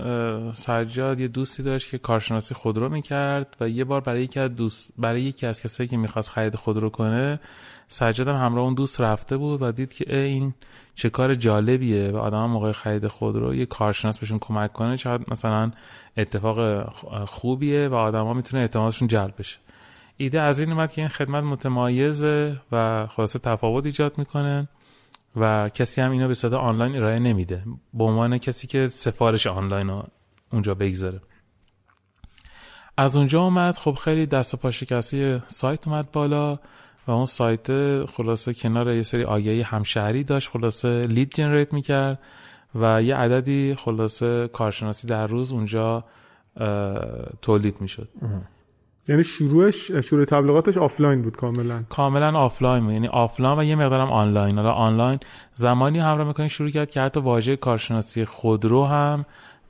[0.54, 4.94] سجاد یه دوستی داشت که کارشناسی خودرو می‌کرد و یه بار برای یکی از دوست
[4.98, 7.40] برای یکی از کسایی که می‌خواست خرید خودرو کنه
[7.88, 10.54] سجاد هم همراه اون دوست رفته بود و دید که این
[10.96, 15.72] چه کار جالبیه و آدم موقع خرید خودرو یه کارشناس بهشون کمک کنه شاید مثلا
[16.18, 16.90] اتفاق
[17.26, 19.58] خوبیه و آدما می‌تونه اعتمادشون جلب بشه.
[20.22, 24.68] ایده از این اومد که این خدمت متمایزه و خلاصه تفاوت ایجاد می‌کنه
[25.36, 27.64] و کسی هم اینو به صورت آنلاین ارائه نمیده.
[27.94, 30.04] به عنوان کسی که سفارش آنلاین رو
[30.52, 31.22] اونجا بگذاره.
[32.98, 36.60] از اونجا اومد خب خیلی دست و پا شکستی سایت اومد بالا
[37.08, 42.20] و اون سایت خلاصه کنار یه سری آگهی همشهری داشت خلاصه لید جنریت می‌کرد
[42.76, 46.04] و یه عددی خلاصه کارشناسی در روز اونجا
[47.42, 48.10] تولید می‌شد.
[49.12, 51.84] یعنی شروعش شروع تبلیغاتش آفلاین بود کاملا.
[51.90, 52.94] کاملا آفلاین بود.
[52.94, 54.58] یعنی آفلاین و یه مقدارم آنلاین.
[54.58, 55.20] حالا آنلاین
[55.56, 59.26] زمانی همراه مکانیک شروع کرد که حتی واژه کارشناسی خودرو هم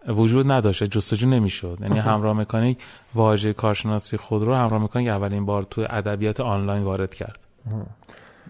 [0.07, 1.77] وجود نداشته جستجو نمی‌شد.
[1.81, 2.77] یعنی همراه مکانیک
[3.15, 7.45] واژه کارشناسی خودرو همراه مکانیک اولین بار تو ادبیات آنلاین وارد کرد.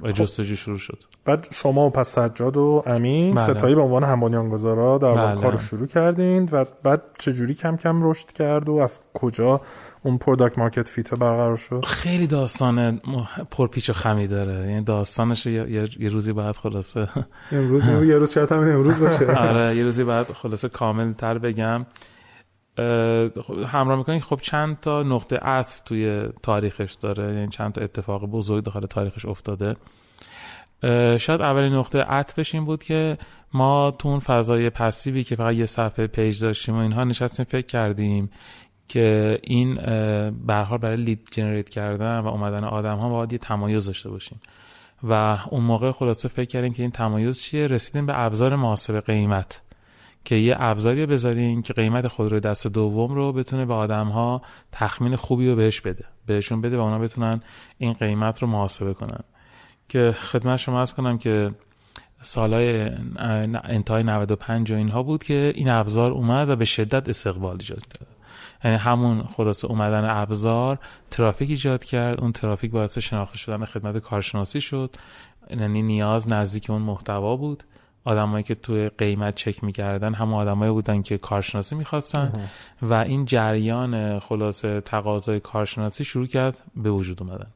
[0.01, 0.11] و.
[0.11, 1.03] جستجو شروع شد.
[1.25, 3.43] بعد شما و پس سجاد و امین بله.
[3.43, 5.41] سه‌تایی به عنوان هم‌بنیان‌گذارا در بله.
[5.41, 9.61] کار شروع کردین و بعد چجوری کم کم رشد کرد و از کجا
[10.03, 11.85] اون product market fit برقرار شد.
[11.85, 12.97] خیلی داستان
[13.51, 14.71] پرپیچ و خمی داره.
[14.71, 17.07] یعنی داستانش یه, یه روزی بعد خلاصه.
[17.51, 19.25] امروز یه روز شاید همین امروز باشه.
[19.49, 21.85] آره یه روزی بعد خلاصه کامل تر بگم
[23.67, 24.19] همراه مکانیک.
[24.19, 27.33] خب چند تا نقطه عطف توی تاریخش داره.
[27.33, 29.75] یعنی چند تا اتفاق بزرگ داخل تاریخش افتاده.
[31.17, 33.17] شاید اولین نقطه عطفش این بود که
[33.53, 37.45] ما تو اون فضای passive ی که فقط یه صفحه page داشتیم و اینها نشستیم
[37.45, 38.29] فکر کردیم
[38.91, 44.09] که این به برای lead generate کردن و اومدن آدم ها باید یه تمایز داشته
[44.09, 44.41] باشیم.
[45.03, 49.61] و اون موقع خلاصه فکر کردیم که این تمایز چیه؟ رسیدیم به ابزار محاسبه قیمت.
[50.25, 55.15] که یه ابزاری بذاریم که قیمت خودرو دست دوم رو بتونه به آدم ها تخمین
[55.15, 56.05] خوبی رو بهش بده.
[56.25, 57.41] بهشون بده و اونا بتونن
[57.77, 59.23] این قیمت رو محاسبه کنن.
[59.89, 61.51] که خدمت شما از کنم که
[62.21, 62.89] سالهای
[63.63, 68.20] انتهای 95 و اینها بود که این ابزار اومد و به شدت استقبال ایجاد کرد.
[68.63, 70.79] همون خلاصه اومدن ابزار
[71.11, 72.21] ترافیک ایجاد کرد.
[72.21, 74.95] اون ترافیک باعث شناخته شدن خدمت کارشناسی شد.
[75.49, 77.63] یعنی نیاز نزدیک اون محتوا بود.
[78.03, 82.49] آدمایی که توی قیمت چک می‌کردن هم آدمایی بودن که کارشناسی می‌خواستن.
[82.81, 87.47] و این جریان خلاصه تقاضای کارشناسی شروع کرد به وجود اومدن.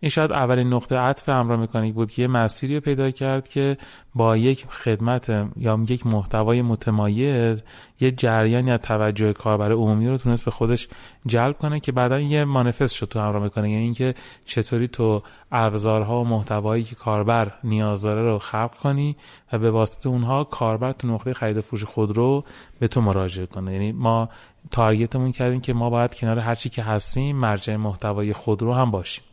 [0.00, 3.76] این شاید اولین نقطه عطف امرا مکانیک بود که یه مسیری پیدا کرد که
[4.14, 7.62] با یک خدمت یا یک محتوای متمایز
[8.00, 10.88] یه جریانی از توجه کاربر عمومی رو تونست به خودش
[11.26, 13.70] جلب کنه که بعدا یه مانیفست شد تو امرا مکانیک.
[13.72, 15.22] یعنی اینکه چطوری تو
[15.52, 19.16] ابزارها و محتوایی که کاربر نیاز داره رو خلق کنی
[19.52, 22.44] و به واسطه اونها کاربر تو نقطه خرید فروش خودرو
[22.78, 23.72] به تو مراجعه کنه.
[23.72, 24.28] یعنی ما
[24.70, 29.24] تارگتمون کردیم که ما باید کنار هرچی که هستیم مرجع محتوای خودرو هم باشیم.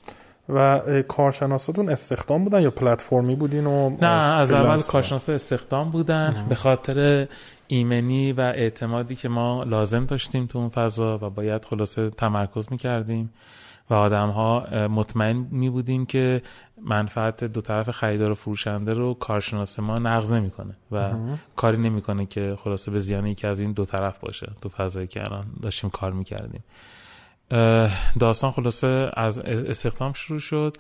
[0.50, 6.56] و کارشناساتون استخدام بودن یا پلتفرمی بودین و نه از اول کارشناسا استخدام بودن به
[6.56, 7.28] خاطر
[7.68, 13.34] ایمنی و اعتمادی که ما لازم داشتیم تو اون فضا و باید خلاصه تمرکز می‌کردیم
[13.90, 16.42] و آدم ها مطمئن می بودیم که
[16.82, 21.12] منفعت دو طرف خریدار و فروشنده رو کارشناس ما نقض نمی‌کنه و
[21.56, 24.52] کاری نمی‌کنه که خلاصه به زیان یکی از این دو طرف باشه.
[24.62, 26.64] تو فضایی که الان داشتیم کار می‌کردیم.
[28.20, 30.78] داستان خلاصه از استخدام شروع شد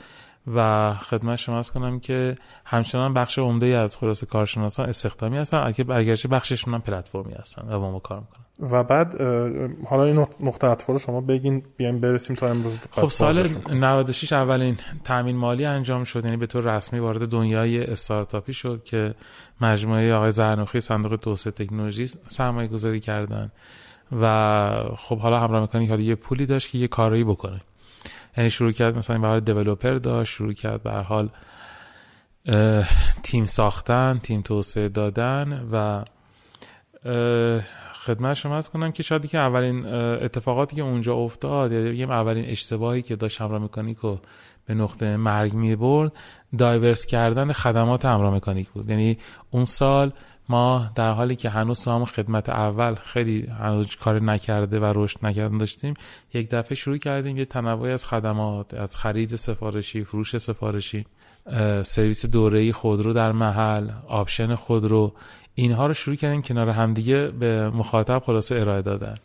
[0.55, 6.27] و خدمت شما از کنم که همچنان بخش عمده از خلاصه کارشناسان استخدامی هستن اگرچه
[6.27, 8.43] بخششون هم پلتفرمی هستن و با ما کار می‌کنن.
[8.71, 9.21] و بعد
[9.85, 14.77] حالا این نقطه عطف رو شما بگین بیایم برسیم تا امروز خب سال 96 اولین
[15.03, 19.13] تامین مالی انجام شد یعنی به طور رسمی وارد دنیای استارتاپی شد که
[19.61, 23.51] مجموعه آقای زرنوخی صندوق توسعه تکنولوژی سرمایه گذاری کردن.
[24.21, 27.61] و خب حالا همراه مکانیک حالا یه پولی داشت که یه کارایی بکنه.
[28.37, 29.39] یعنی شروع کرد مثلا به حال
[29.99, 31.29] داشت شروع کرد به حال
[33.23, 36.03] تیم ساختن تیم توسعه دادن و
[37.93, 43.01] خدمت شما از کنم که شاید که اولین اتفاقاتی که اونجا افتاد یا اولین اشتباهی
[43.01, 44.19] که داشت همراه مکانیک رو
[44.65, 46.11] به نقطه مرگ می برد
[46.57, 48.89] diverse کردن خدمات همراه مکانیک بود.
[48.89, 49.17] یعنی
[49.51, 50.11] اون سال
[50.49, 55.57] ما در حالی که هنوز تو خدمت اول خیلی هنوز کار نکرده و رشد نکردن
[55.57, 55.93] داشتیم
[56.33, 61.05] یک دفعه شروع کردیم یه تنوعی از خدمات از خرید سفارشی فروش سفارشی
[61.83, 65.13] سرویس دوره‌ای خودرو در محل آپشن خودرو
[65.55, 69.15] اینها رو شروع کردیم کنار همدیگه به مخاطب خلاصه ارائه دادن.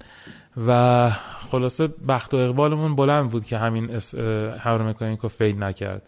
[0.66, 1.11] و
[1.51, 3.91] خلاصه بخت و اقبالمون بلند بود که همین
[4.59, 6.03] همراه مکانیک fail نکرد.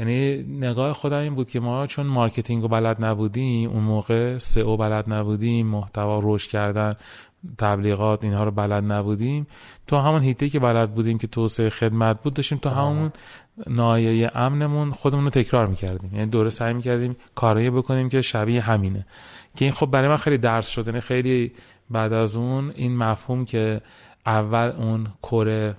[0.00, 4.76] یعنی نگاه خودم این بود که ما چون marketing رو بلد نبودیم اون موقع سئو
[4.76, 6.94] بلد نبودیم محتوا رشد کردن
[7.58, 9.46] تبلیغات اینها رو بلد نبودیم.
[9.86, 13.12] تو همون حیطه که بلد بودیم که توسعه خدمت بود داشتیم تو همون
[13.66, 16.14] ناحیه امنمون خودمون رو تکرار می‌کردیم.
[16.14, 19.06] یعنی دوره سعی می‌کردیم کارایی بکنیم که شبیه همینه.
[19.56, 20.86] که این خب برای من خیلی درس شد.
[20.86, 21.52] یعنی خیلی
[21.90, 23.80] بعد از اون این مفهوم که
[24.26, 25.76] اول اون core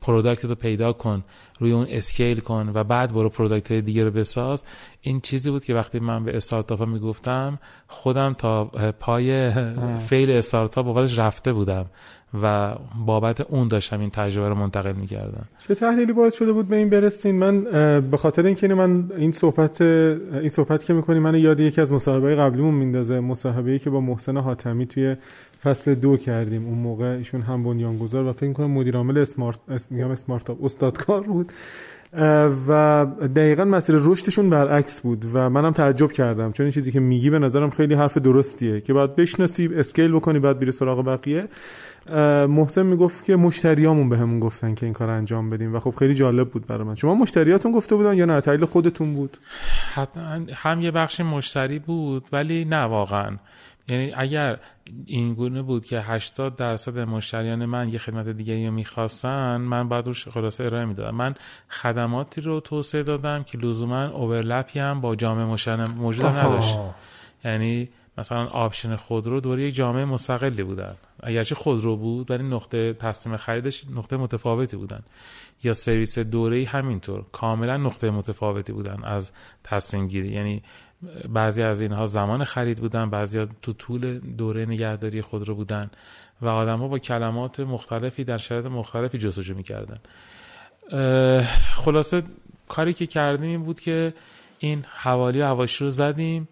[0.00, 1.24] product رو پیدا کن.
[1.60, 4.64] روی اون scale کن و بعد برو product های دیگه رو بساز.
[5.00, 8.64] این چیزی بود که وقتی من به استارتاپ می‌گفتم خودم تا
[9.00, 9.52] پای
[9.98, 11.86] fail استارتاپ بابتش رفته بودم
[12.42, 12.74] و
[13.06, 15.44] بابت اون داشتم این تجربه رو منتقل می‌کردم.
[15.68, 17.60] چه تحلیلی باعث شده بود به این برسین؟ من
[18.00, 22.34] به خاطر اینکه من این صحبت این صحبت که می‌کنیم من یاد یکی از مصاحبه
[22.34, 23.20] قبلیمون میندازه.
[23.20, 25.16] مصاحبه که با محسن حاتمی توی
[25.66, 26.66] فصل دو کردیم.
[26.66, 29.58] اون موقع ایشون هم بنیانگذار و فکر کنم مدیر عامل اسمارت
[29.90, 31.52] میگم اسمارت استادکار بود.
[32.68, 33.06] و
[33.36, 36.52] دقیقا مسیر رشدشون برعکس بود و منم تعجب کردم.
[36.52, 40.38] چون این چیزی که میگی به نظرم خیلی حرف درستیه که باید بشناسی اسکیل بکنی
[40.38, 41.48] بعد بیری سراغ بقیه.
[42.48, 46.14] محسن می‌گفت که مشتریامون بهمون به گفتن که این کار انجام بدیم و خب خیلی
[46.14, 46.94] جالب بود برای من.
[46.94, 49.38] شما مشتریاتون گفته بودن یا نه؟ تحلیل خودتون بود؟
[50.54, 53.36] هم یه بخش مشتری بود ولی نه واقعا.
[53.88, 54.58] یعنی اگر
[55.06, 60.06] این گونه بود که 80 درصد مشتریان من یه خدمت دیگه رو می‌خواستن من بعد
[60.06, 61.16] روش خلاصه ارائه می‌دادم.
[61.16, 61.34] من
[61.68, 66.78] خدماتی رو توسعه دادم که لزوما اوورلپی هم با جامعه مشتری موجود نداشت.
[67.44, 70.94] یعنی مثلا آپشن خودرو دوره یک جامعه مستقلی بودن.
[71.22, 75.02] اگرچه خودرو بود ولی نقطه تصمیم خریدش نقطه متفاوتی بودن.
[75.62, 77.24] یا سرویس دوره همینطور.
[77.32, 79.32] کاملا نقطه متفاوتی بودن از
[79.64, 80.28] تصمیم گیری.
[80.28, 80.62] یعنی
[81.28, 85.90] بعضی از اینها زمان خرید بودن بعضی تو طول دوره نگهداری خود رو بودن
[86.42, 89.98] و آدم ها با کلمات مختلفی در شرایط مختلفی جستجو می‌کردن.
[91.74, 92.22] خلاصه
[92.68, 94.14] کاری که کردیم این بود که
[94.58, 96.48] این حوالی و حواشی رو زدیم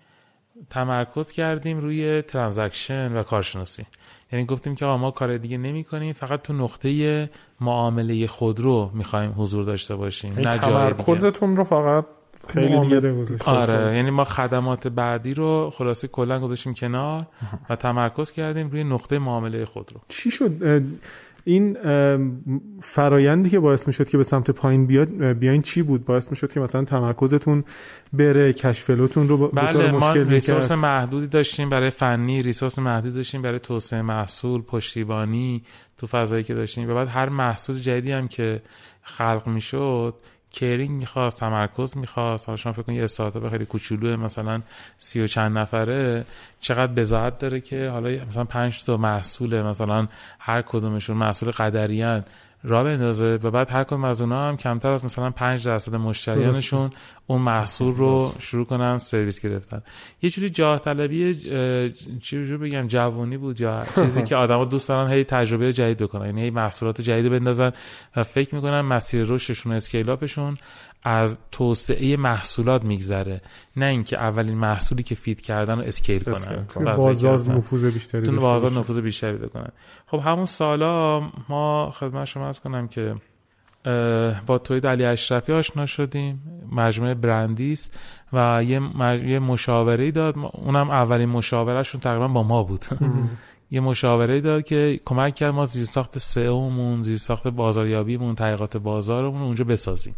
[0.70, 3.86] تمرکز کردیم روی ترانزکشن و کارشناسی.
[4.32, 7.30] یعنی گفتیم که آقا ما کار دیگه نمی کنیم فقط تو نقطه
[7.60, 12.04] معامله خودرو می‌خوایم حضور داشته باشیم یعنی نه تمرکزتون رو فقط
[12.48, 13.14] خیلی دیگه.
[13.46, 17.26] آره یعنی ما خدمات بعدی رو خلاصه کلا گذاشتیم کنار
[17.70, 20.82] و تمرکز کردیم روی نقطه معامله خودرو چی شد؟
[21.46, 21.76] این
[22.82, 26.60] فرایندی که باعث می‌شد که به سمت پایین بیاد بیاین چی بود؟ باعث می‌شد که
[26.60, 27.64] مثلا تمرکزتون
[28.12, 33.42] بره کشفلوتون رو بله ما مشکل ریسورس می‌کرد محدودی داشتیم برای فنی ریسورس محدودی داشتیم
[33.42, 35.62] برای توسعه محصول پشتیبانی
[35.98, 36.90] تو فضایی که داشتیم.
[36.90, 38.62] و بعد هر محصول جدیدی هم که
[39.02, 40.14] خلق می‌شد
[40.54, 42.46] کیرینگ می‌خواست تمرکز می‌خواست.
[42.46, 44.62] حالا شما فکر کنید یه استارتاپ خیلی کوچولو مثلا
[44.98, 46.24] سی و چند نفره.
[46.60, 52.24] چقدر بضاعت داره که حالا مثلا پنج تا محصول مثلا هر کدومشون محصول قدریان.
[52.64, 56.90] را بندازه و بعد هر کدوم از اونها هم کمتر از مثلا 5 درصد مشتریانشون
[57.26, 59.82] اون محصول رو شروع کنن سرویس گرفتن.
[60.22, 61.34] یه جوری جاه طلبی
[62.22, 66.26] چی رو بگم جوونی بود یا چیزی که آدما دوست دارن هی تجربه جدید بکنن.
[66.26, 67.72] یعنی هی محصولات جدید بندازن
[68.16, 70.58] و فکر می‌کنن مسیر رشدشون scale up شون
[71.04, 73.40] از توسعه محصولات میگذره.
[73.76, 76.64] نه اینکه اولین محصولی که fit کردن رو scale کنن.
[76.66, 77.56] فضایی بازار.
[77.56, 78.72] نفوذ بیشتری بازار.
[78.72, 79.68] نفوذ بیشتری پیدا کنن
[80.06, 83.14] خب همون سالا ما خدمت شما عرض کنم که
[84.46, 86.42] با توید علی اشرفی آشنا شدیم.
[86.72, 87.90] مجموعه برندیس
[88.32, 89.22] و یه, مج...
[89.22, 90.34] یه مشاوره داد.
[90.52, 92.84] اونم اولین مشاورهشون تقریبا با ما بود.
[93.70, 100.14] یه مشاوره داد که کمک کرد ما زیرساخت سئومون زیرساخت بازاریابیمون تحقیقات بازارمون اونجا بسازیم.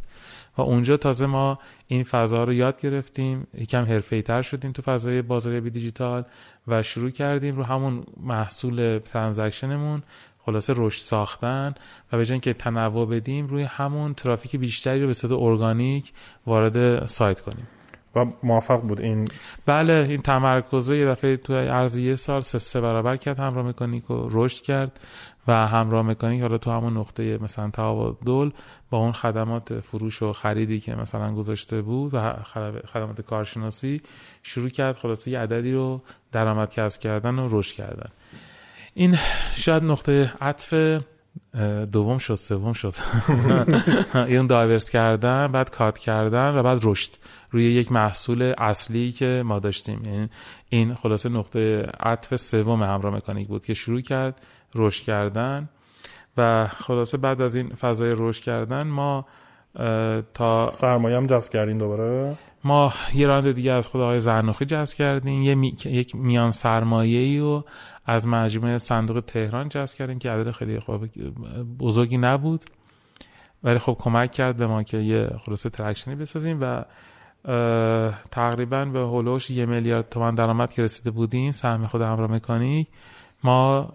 [0.58, 3.46] و اونجا تازه ما این فضا رو یاد گرفتیم.
[3.54, 6.24] یکم حرفه‌ای تر شدیم تو فضای بازاریابی دیجیتال
[6.68, 10.02] و شروع کردیم رو همون محصول ترانزکشنمون
[10.46, 11.74] خلاصه رشد ساختن
[12.12, 16.12] و به اینکه تنوع بدیم روی همون ترافیک بیشتری رو به صورت ارگانیک
[16.46, 17.66] وارد سایت کنیم.
[18.16, 19.28] و موفق بود این؟
[19.66, 24.10] بله این تمرکزه یه دفعه تو عرض یه سال سه سه برابر کرد همراه مکانیک
[24.10, 25.00] و رشد کرد.
[25.48, 28.50] و همراه مکانیک حالا تو همون نقطه مثلا تعادل
[28.90, 32.32] با اون خدمات فروش و خریدی که مثلا گذاشته بود و
[32.92, 34.00] خدمات کارشناسی
[34.42, 38.10] شروع کرد خلاصه یه عددی رو درآمد کسب کردن و رشد کردن.
[38.94, 39.16] این
[39.54, 41.00] شاید نقطه عطف
[41.92, 42.94] دوم شد سوم شد.
[44.14, 47.10] این دایورس کردن بعد کات کردن و بعد رشد
[47.50, 50.04] روی یک محصول اصلی که ما داشتیم.
[50.04, 50.28] یعنی
[50.68, 54.40] این خلاصه نقطه عطف سوم همراه مکانیک بود که شروع کرد
[54.74, 55.68] رشد کردن.
[56.36, 59.26] و خلاصه بعد از این فضای رشد کردن ما
[60.34, 64.96] تا سرمایه هم جذب کردین دوباره؟ ما یه round دیگه از خود آقای زرنوخی جذب
[64.96, 65.42] کردیم.
[65.42, 65.76] یه می...
[65.84, 67.64] یک میان سرمایه ای رو
[68.06, 71.06] از مجموعه صندوق تهران جذب کردیم که عدد خیلی خوب
[71.78, 72.64] بزرگی نبود.
[73.64, 76.84] ولی خب کمک کرد به ما که یه خلاصه traction ی بسازیم و
[78.30, 81.52] تقریبا به حول و حوش یه میلیارد تومن درآمد که رسیده بودیم.
[81.52, 82.88] سهم خود همراه مکانیک.
[83.46, 83.92] ما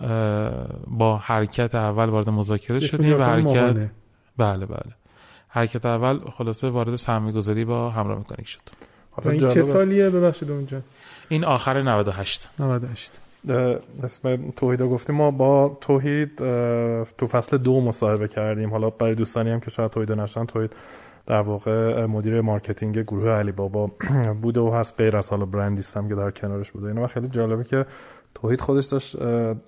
[0.87, 3.91] با حرکت اول وارد مذاکره شدیم و حرکت ماهانه.
[4.37, 4.93] بله بله.
[5.47, 8.61] حرکت اول خلاصه وارد سرمایه گذاری با همراه مکانیک شد.
[9.11, 9.61] حالا این چه.
[9.61, 10.81] سالیه؟ ببخشید اونجا
[11.29, 15.15] این آخر 98 98 اه، اسم توحید گفتیم.
[15.15, 16.35] ما با توحید
[17.17, 18.69] تو فصل دو مصاحبه کردیم.
[18.69, 20.75] حالا برای دوستانی هم که شاید توحید رو نشنیدن توحید
[21.25, 23.91] در واقع مدیر marketing گروه علی بابا
[24.41, 26.87] بوده و هست غیر از حالا برندیست هم که در کنارش بوده.
[26.87, 27.85] اینا خیلی جالبه که
[28.35, 29.15] توحید خودش داشت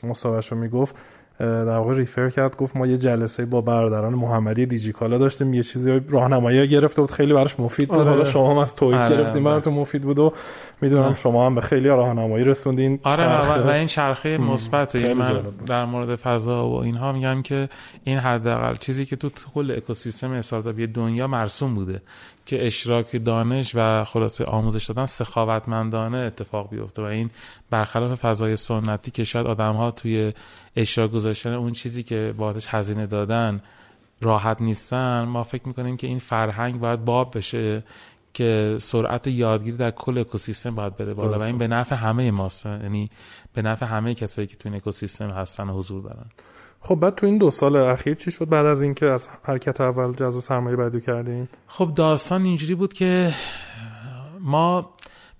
[0.03, 0.95] مصاحبهش رو می‌گفت
[1.39, 6.01] در واقع ریفر کرد گفت ما یه جلسه با برادران محمدی دیجیکالا داشتیم یه چیزی
[6.09, 8.09] راهنمایی گرفته بود خیلی براش مفید بود آره.
[8.09, 9.53] حالا شما هم از توحید آره، گرفتیم آره.
[9.55, 10.33] براتون مفید بود و
[10.81, 11.15] می‌دونم.
[11.15, 15.41] شما هم به خیلی راهنمایی رسوندین آره و, این چرخه مثبت من.
[15.65, 17.69] در مورد فضا و اینها میگم که
[18.03, 22.01] این حداقل چیزی که تو کل اکوسیستم استارتاپی دنیا مرسوم بوده
[22.45, 27.29] که اشراک دانش و خلاصه آموزش دادن سخاوتمندانه اتفاق بیفته و این
[27.69, 30.33] برخلاف فضای سنتی که شاید آدم ها توی
[30.75, 33.61] اشراک گذاشتن اون چیزی که باهاش هزینه دادن
[34.21, 37.83] راحت نیستن ما فکر می‌کنیم که این فرهنگ باید باب بشه
[38.33, 41.41] که سرعت یادگیری در کل اکوسیستم باید بره بالا و.
[41.41, 43.09] این به نفع همه ماست یعنی
[43.53, 46.25] به نفع همه کسایی که تو این اکوسیستم هستن و حضور دارن
[46.85, 50.13] خب بعد تو این دو سال اخیر چی شد بعد از اینکه از حرکت اول
[50.13, 53.33] جذب سرمایه بعدی کردین؟ خب داستان اینجوری بود که
[54.39, 54.89] ما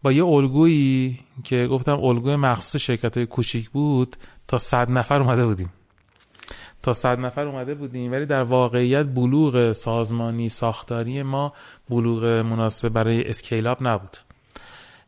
[0.03, 4.15] با یه الگویی که گفتم الگوی مخصوص شرکت های کوچیک بود
[4.47, 5.69] تا صد نفر اومده بودیم.
[6.81, 11.53] تا صد نفر اومده بودیم ولی در واقعیت بلوغ سازمانی ساختاری ما
[11.89, 14.17] بلوغ مناسب برای اسکیل اپ نبود.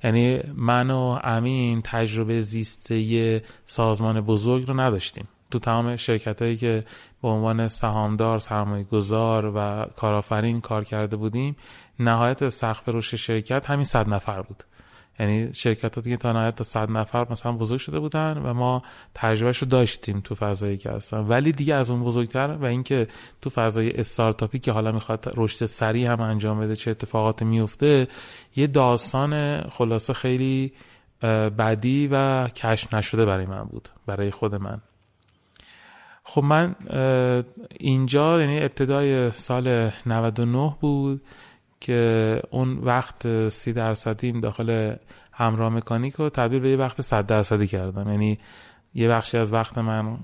[0.03, 5.27] یعنی من و امین تجربه زیسته سازمان بزرگ رو نداشتیم.
[5.55, 6.83] تو تمام شرکت هایی که
[7.21, 11.55] به عنوان سهامدار سرمایه گذار و کارآفرین کار کرده بودیم
[11.99, 14.63] نهایت سقف رشد شرکت همین صد نفر بود.
[15.19, 18.83] یعنی شرکت که تا نهایت تا صد نفر مثلا بزرگ شده بودن و ما
[19.13, 21.17] تجربهش رو داشتیم تو فضایی که هستن.
[21.17, 23.07] ولی دیگه از اون بزرگتر و اینکه
[23.41, 28.07] تو فضای استارتاپی که حالا می‌خواد رشد سریع هم انجام بده چه اتفاقات میفته
[28.55, 30.73] یه داستان خلاصه خیلی
[31.57, 34.81] بدی و کشف نشده برای من بود برای خود من.
[36.28, 36.76] خب من
[37.80, 41.21] اینجا یعنی ابتدای سال 99 بود
[41.80, 44.95] که اون وقت سی درصدیم داخل
[45.32, 48.11] همراه مکانیک رو تبدیل به یه وقت صد درصدی کردم.
[48.11, 48.39] یعنی
[48.93, 50.17] یه بخشی از وقت من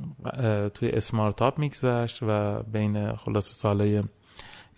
[0.73, 4.03] توی اسمارتاپ میگذشت و بین خلاص ساله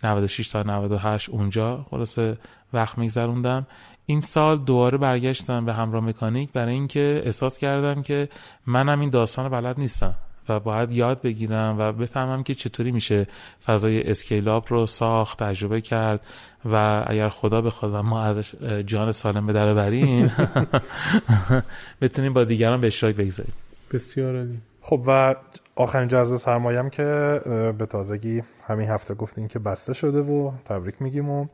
[0.04, 2.18] 96 تا 98 اونجا خلاص
[2.72, 3.66] وقت میگذروندم.
[4.06, 8.28] این سال دوباره برگشتم به همراه مکانیک برای اینکه احساس کردم که
[8.66, 10.14] منم این داستان بلد نیستم.
[10.48, 13.26] و باید یاد بگیرم و بفهمم که چطوری میشه
[13.66, 16.20] فضای اسکیلاب رو ساخت تجربه کرد
[16.64, 18.54] و اگر خدا بخواد و ما ازش
[18.86, 20.32] جان سالم به در بریم
[22.00, 23.52] بتونیم با دیگران به اشتراک بگذاریم.
[23.92, 24.58] بسیار عالی.
[24.80, 25.34] خب و
[25.76, 27.40] آخرین جذب سرمایه‌ام که
[27.78, 31.46] به تازگی همین هفته گفتین که بسته شده و تبریک میگیم و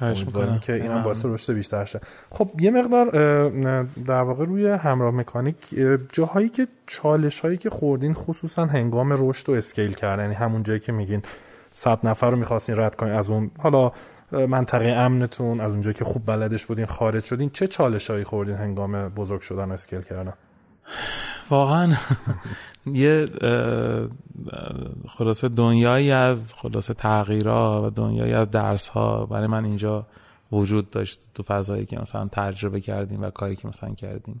[0.00, 2.00] امیدواریم که اینم باعث رشد بیشتر شه.
[2.30, 3.10] خب یه مقدار
[4.06, 5.74] در واقع روی همراه مکانیک
[6.12, 10.80] جاهایی که چالش هایی که خوردین خصوصا هنگام رشد و اسکیل کردن یعنی همون جایی
[10.80, 11.22] که میگین
[11.72, 13.92] صد نفر رو می‌خواستین رد کنین از اون حالا
[14.32, 19.08] منطقه امنتون از اونجایی که خوب بلدش بودین خارج شدین چه چالش هایی خوردین هنگام
[19.08, 20.32] بزرگ شدن و اسکیل کردن؟
[21.50, 21.96] واقعا.
[22.86, 23.28] یه
[25.08, 30.06] خلاصه دنیایی از خلاصه تغییرها و دنیایی از درس ها برای من اینجا
[30.52, 34.40] وجود داشت تو فضایی که مثلا تجربه کردیم و کاری که مثلا کردیم.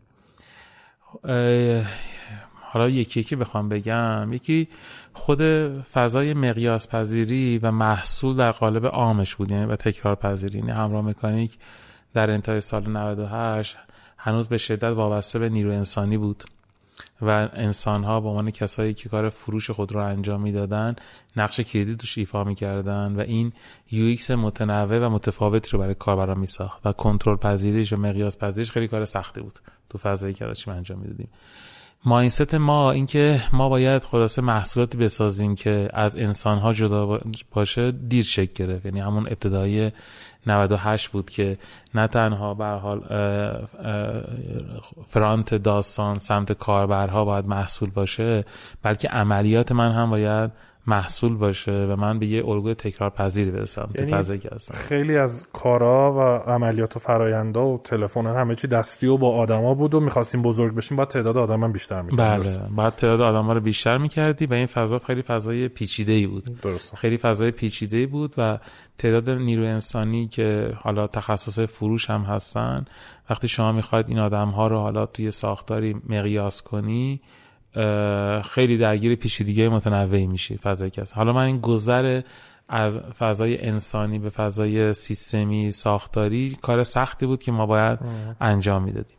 [2.54, 4.32] حالا یکی یکی بخوام بگم.
[4.32, 4.68] یکی
[5.12, 5.42] خود
[5.82, 11.04] فضای مقیاس پذیری و محصول در قالب عامش بود یعنی و تکرار پذیری یعنی همراه
[11.04, 11.58] مکانیک
[12.14, 13.76] در انتهای سال 98
[14.18, 16.44] هنوز به شدت وابسته به نیرو انسانی بود
[17.22, 20.96] و انسان ها به عنوان کسایی که کار فروش خود رو انجام می‌دادن
[21.36, 23.52] نقش کلیدی توش ایفا می‌کردن و این
[23.90, 28.88] UX متنوع و متفاوتی رو برای کاربران میساخت و کنترل پذیریش و مقیاس پذیریش خیلی
[28.88, 29.58] کار سختی بود.
[29.90, 31.28] تو فضایی که داشتیم انجام می‌دادیم.
[32.04, 37.20] mindset ما اینکه ما باید خلاصه محصولاتی بسازیم که از انسان ها جدا
[37.50, 38.86] باشه دیر شکل گرفت.
[38.86, 39.92] یعنی همون ابتدایی
[40.46, 41.58] 98 بود که
[41.94, 43.00] نه تنها به حال
[45.06, 48.44] front داستان سمت کاربرها باید محصول باشه
[48.82, 50.50] بلکه عملیات من هم باید
[50.86, 54.74] محصول باشه و من به یه الگوی تکرار پذیری برسم یعنی تو فضایی که هستم
[54.74, 59.74] خیلی از کارا و عملیات و فرایندا و تلفن همه چی دستی و با آدما
[59.74, 63.50] بود و می‌خواستیم بزرگ بشیم باید تعداد آدم هم بیشتر می‌کردیم بله باید تعداد آدم
[63.50, 66.60] رو بیشتر می‌کردی و این فضا خیلی فضای پیچیده ای بود.
[66.62, 66.96] درست.
[66.96, 68.58] خیلی فضای پیچیده ای بود و
[68.98, 72.84] تعداد نیرو انسانی که حالا تخصص فروش هم هستن
[73.30, 77.20] وقتی شما می‌خواید این آدم ها رو حالا توی ساختاری مقیاس کنی
[78.44, 81.12] خیلی درگیر پیچیدگی متنوعی میشی فضای کس.
[81.12, 82.20] حالا من این گذر
[82.68, 87.98] از فضای انسانی به فضای سیستمی ساختاری کار سختی بود که ما باید
[88.40, 89.16] انجام می‌دادیم.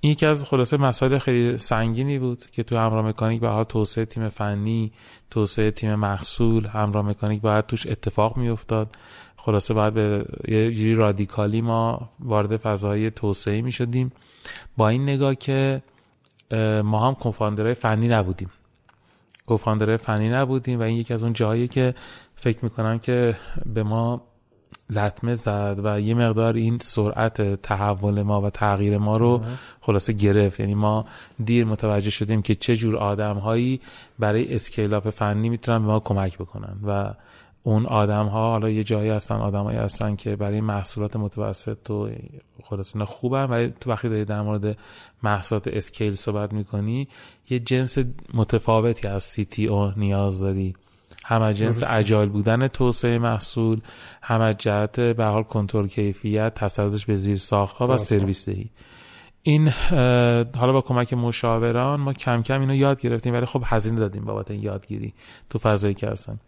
[0.00, 4.04] این یکی از خلاصه مسائل خیلی سنگینی بود که تو همراه مکانیک به حال توسعه
[4.04, 4.92] تیم فنی
[5.30, 8.96] توسعه تیم محصول همراه مکانیک باید توش اتفاق میافتاد.
[9.36, 14.12] خلاصه باید به یه جوری رادیکالی ما وارد فضای توسعه می شدیم
[14.76, 15.82] با این نگاه که
[16.84, 18.50] ما هم کوفاندرهای فنی نبودیم.
[19.46, 21.94] کوفاندرهای فنی نبودیم و این یکی از اون جایی که
[22.36, 23.36] فکر می‌کنم که
[23.66, 24.22] به ما
[24.90, 29.42] لطمه زد و یه مقدار این سرعت تحول ما و تغییر ما رو
[29.80, 30.60] خلاصه گرفت.
[30.60, 31.04] یعنی ما
[31.44, 33.80] دیر متوجه شدیم که چه جور آدم هایی
[34.18, 37.14] برای اسکیل فنی می‌تونن به ما کمک بکنن و
[37.68, 42.08] اون آدم ها حالا یه جایی هستن آدمایی هستن که برای محصولات متوسط و
[42.62, 44.78] خلاصه خوبن ولی تو وقتی داری در مورد
[45.22, 47.08] محصولات اسکیل صحبت می‌کنی
[47.50, 47.98] یه جنس
[48.34, 50.74] متفاوتی از سی تی او نیاز داری.
[51.24, 53.80] هم جنس اجال بودن توسعه محصول
[54.22, 58.70] هم جهت به حال کنترل کیفیت تسلطش به زیر ساخت ها و سرویس دهی.
[59.42, 59.68] این
[60.56, 64.50] حالا با کمک مشاوران ما کم کم اینو یاد گرفتیم ولی خب هزینه دادیم بابت
[64.50, 65.14] این یادگیری
[65.50, 66.38] تو فضایی که هستن.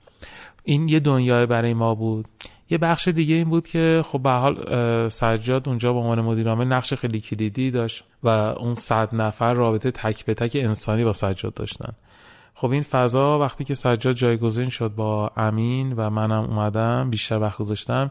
[0.65, 2.29] این یه دنیای برای ما بود.
[2.71, 6.67] یه بخش دیگه این بود که خب به حال سجاد اونجا به عنوان مدیر عامل
[6.67, 11.55] نقش خیلی کلیدی داشت و اون صد نفر رابطه تک به تک انسانی با سجاد
[11.55, 11.95] داشتن.
[12.55, 17.59] خب این فضا وقتی که سجاد جایگزین شد با امین و منم اومدم بیشتر وقت
[17.59, 18.11] گذاشتم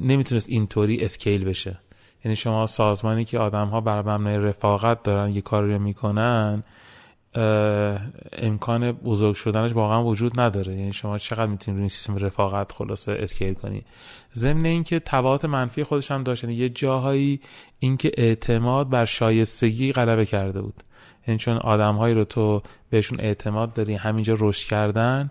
[0.00, 1.78] نمی‌تونست اینطوری اسکیل بشه.
[2.24, 6.62] یعنی شما سازمانی که آدم ها بر مبنای رفاقت دارن یه کاری می‌کنن
[8.32, 10.74] امکان بزرگ شدنش واقعا وجود نداره.
[10.74, 13.84] یعنی شما چقدر می‌تونید روی سیستم رفاقت خلاصه اسکیل کنی.
[14.34, 16.44] ضمن اینکه تبعات منفی خودش هم داشت.
[16.44, 17.40] یعنی یه جاهایی
[17.78, 20.82] اینکه اعتماد بر شایستگی غلبه کرده بود.
[21.28, 25.30] یعنی چون آدمهایی رو تو بهشون اعتماد داری همینجا رشد کردن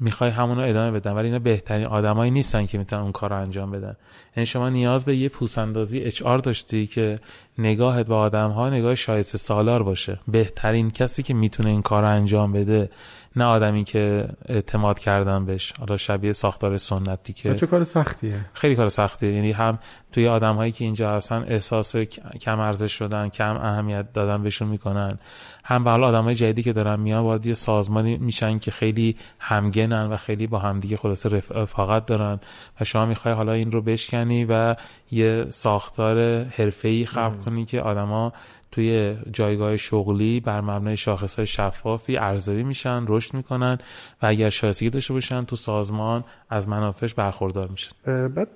[0.00, 3.36] می‌خوای همون رو ادامه بدن ولی اینا بهترین آدمایی نیستن که می‌تونن اون کار رو
[3.36, 3.96] انجام بدن.
[4.36, 7.18] یعنی شما نیاز به یه پوسندازی اچ آر داشتی که
[7.58, 10.18] نگاهت به آدم ها نگاه شایسته سالار باشه.
[10.28, 12.90] بهترین کسی که می‌تونه این کار رو انجام بده
[13.36, 15.72] نه آدمی که اعتماد کردن بهش.
[15.78, 18.34] حالا شبیه ساختار سنتی که چه کار سختیه.
[18.52, 19.32] خیلی کار سختیه.
[19.32, 19.78] یعنی هم
[20.12, 21.96] توی آدم هایی که اینجا هستن احساس
[22.40, 25.18] کم ارزش شدن کم اهمیت دادن بهشون می‌کنن.
[25.64, 29.16] هم به حال آدم های جدیدی که دارن میان باید یه سازمانی میشن که خیلی
[29.38, 32.40] همگنن و خیلی با همدیگه خلاصه رفاقت دارن
[32.80, 34.76] و شما می‌خوای حالا این رو بشکنی و
[35.10, 38.32] یه ساختار حرفه‌ای خلق کنی که آدما
[38.74, 43.78] توی جایگاه شغلی بر مبنای شاخص های شفافی ارزیابی میشن رشد می‌کنن
[44.22, 47.92] و اگر شایستگی داشته باشن تو سازمان از منافعش برخوردار میشن.
[48.28, 48.48] بعد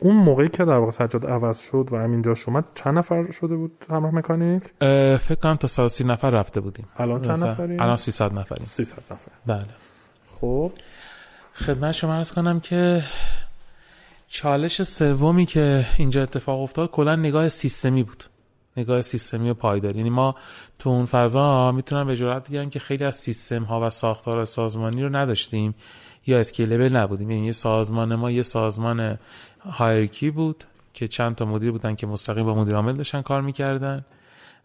[0.00, 3.72] اون موقعی که در واقع سجاد عوض شد و همینجا شما چند نفر شده بود
[3.90, 4.62] همراه مکانیک؟
[5.18, 6.86] فکر کنم تا 130 نفر رفته بودیم.
[6.96, 8.66] الان چند نفریم؟ الان 300 نفریم.
[8.66, 9.32] 300 نفر.
[9.46, 9.66] بله.
[10.40, 10.72] خب.
[11.54, 13.02] خدمت شما عرض کنم که
[14.28, 18.24] چالش سومی که اینجا اتفاق افتاد کلا نگاه سیستمی بود.
[18.76, 19.98] نگاه سیستمی و پایداری.
[19.98, 20.34] یعنی ما
[20.78, 25.02] تو اون فضا می‌تونم به جرات بگم که خیلی از سیستم ها و ساختار سازمانی
[25.02, 25.74] رو نداشتیم
[26.26, 27.30] یا اسکیلبل نبودیم.
[27.30, 29.18] یعنی سازمان ما یه سازمان
[29.70, 30.64] هایرکی بود
[30.94, 34.04] که چند تا مدیر بودن که مستقیم با مدیر عامل داشتن کار می‌کردن.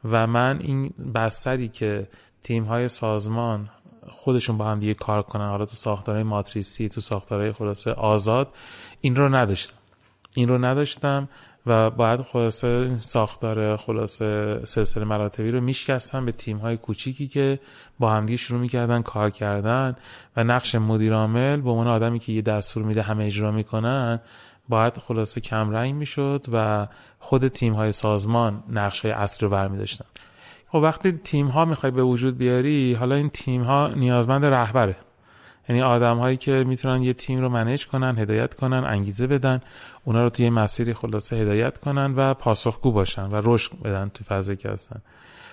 [0.03, 2.07] و من این بستری که
[2.43, 3.69] تیم های سازمان
[4.09, 8.47] خودشون با هم دیگه کار کنن حالا تو ساختارهای ماتریسی تو ساختارهای خلاصه آزاد
[9.01, 9.75] این رو نداشتم.
[10.33, 11.29] این رو نداشتم.
[11.65, 17.59] و باید خلاصه این ساختار خلاصه سلسله مراتبی رو میشکستن به تیم های کوچیکی که
[17.99, 19.95] با همدیگه شروع می‌کردن کار کردن
[20.37, 24.19] و نقش مدیر عامل به عنوان آدمی که یه دستور میده همه اجرا می‌کنن
[24.69, 26.87] باید خلاصه کم رنگ می‌شد و
[27.19, 30.05] خود تیم های سازمان نقش های اصلی رو برمی داشتن
[30.67, 34.95] خب وقتی تیم ها می‌خوای به وجود بیاری حالا این تیم ها نیازمند رهبره.
[35.69, 39.61] یعنی آدم هایی که می‌تونن یه تیم رو منیج کنن هدایت کنن انگیزه بدن
[40.03, 44.57] اونا رو توی مسیری خلاصه هدایت کنن و پاسخگو باشن و رشد بدن توی فضایی
[44.57, 45.01] که هستن.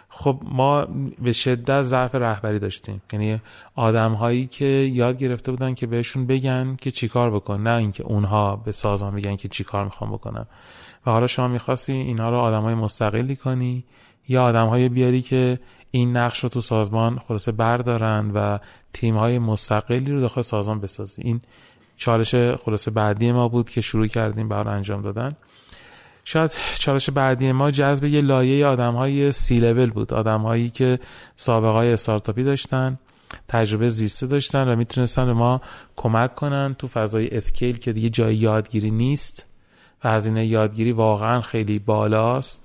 [0.08, 0.86] خب ما
[1.22, 3.02] به شدت ضعف رهبری داشتیم.
[3.12, 3.40] یعنی
[3.74, 8.56] آدم هایی که یاد گرفته بودن که بهشون بگن که چیکار بکن نه اینکه اونها
[8.56, 10.46] به سازمان بگن که چیکار می‌خوام بکنم
[11.06, 13.84] و حالا شما می‌خواستی اینها رو آدم های مستقلی کنی
[14.28, 15.58] یا آدم های بیاری که
[15.90, 18.58] این نقش رو تو سازمان خلاصه بردارن و
[18.92, 21.22] تیم های مستقلی رو داخل سازمان بسازی.
[21.22, 21.40] این
[21.96, 25.36] چالش خلاصه بعدی ما بود که شروع کردیم برای انجام دادن.
[26.24, 30.14] شاید چالش بعدی ما جذب یه لایه آدم های سی لول بود.
[30.14, 30.98] آدم هایی که
[31.36, 32.98] سابقه های استارتاپی داشتن
[33.48, 35.60] تجربه زیسته داشتن و می‌تونستن به ما
[35.96, 39.46] کمک کنن تو فضای اسکیل که دیگه جای یادگیری نیست
[40.04, 42.64] و هزینه یادگیری واقعا خیلی بالاست.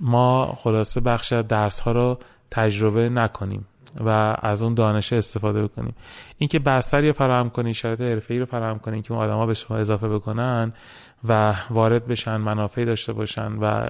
[0.00, 2.18] ما خلاصه بخش درس ها رو
[2.50, 3.66] تجربه نکنیم
[4.04, 5.94] و از اون دانش استفاده بکنیم.
[6.38, 9.76] اینکه بستری رو فراهم کنی شرایط حرفه‌ای رو فراهم کنی که اون آدما به شما
[9.76, 10.72] اضافه بکنن
[11.28, 13.86] و وارد بشن منافعی داشته باشن و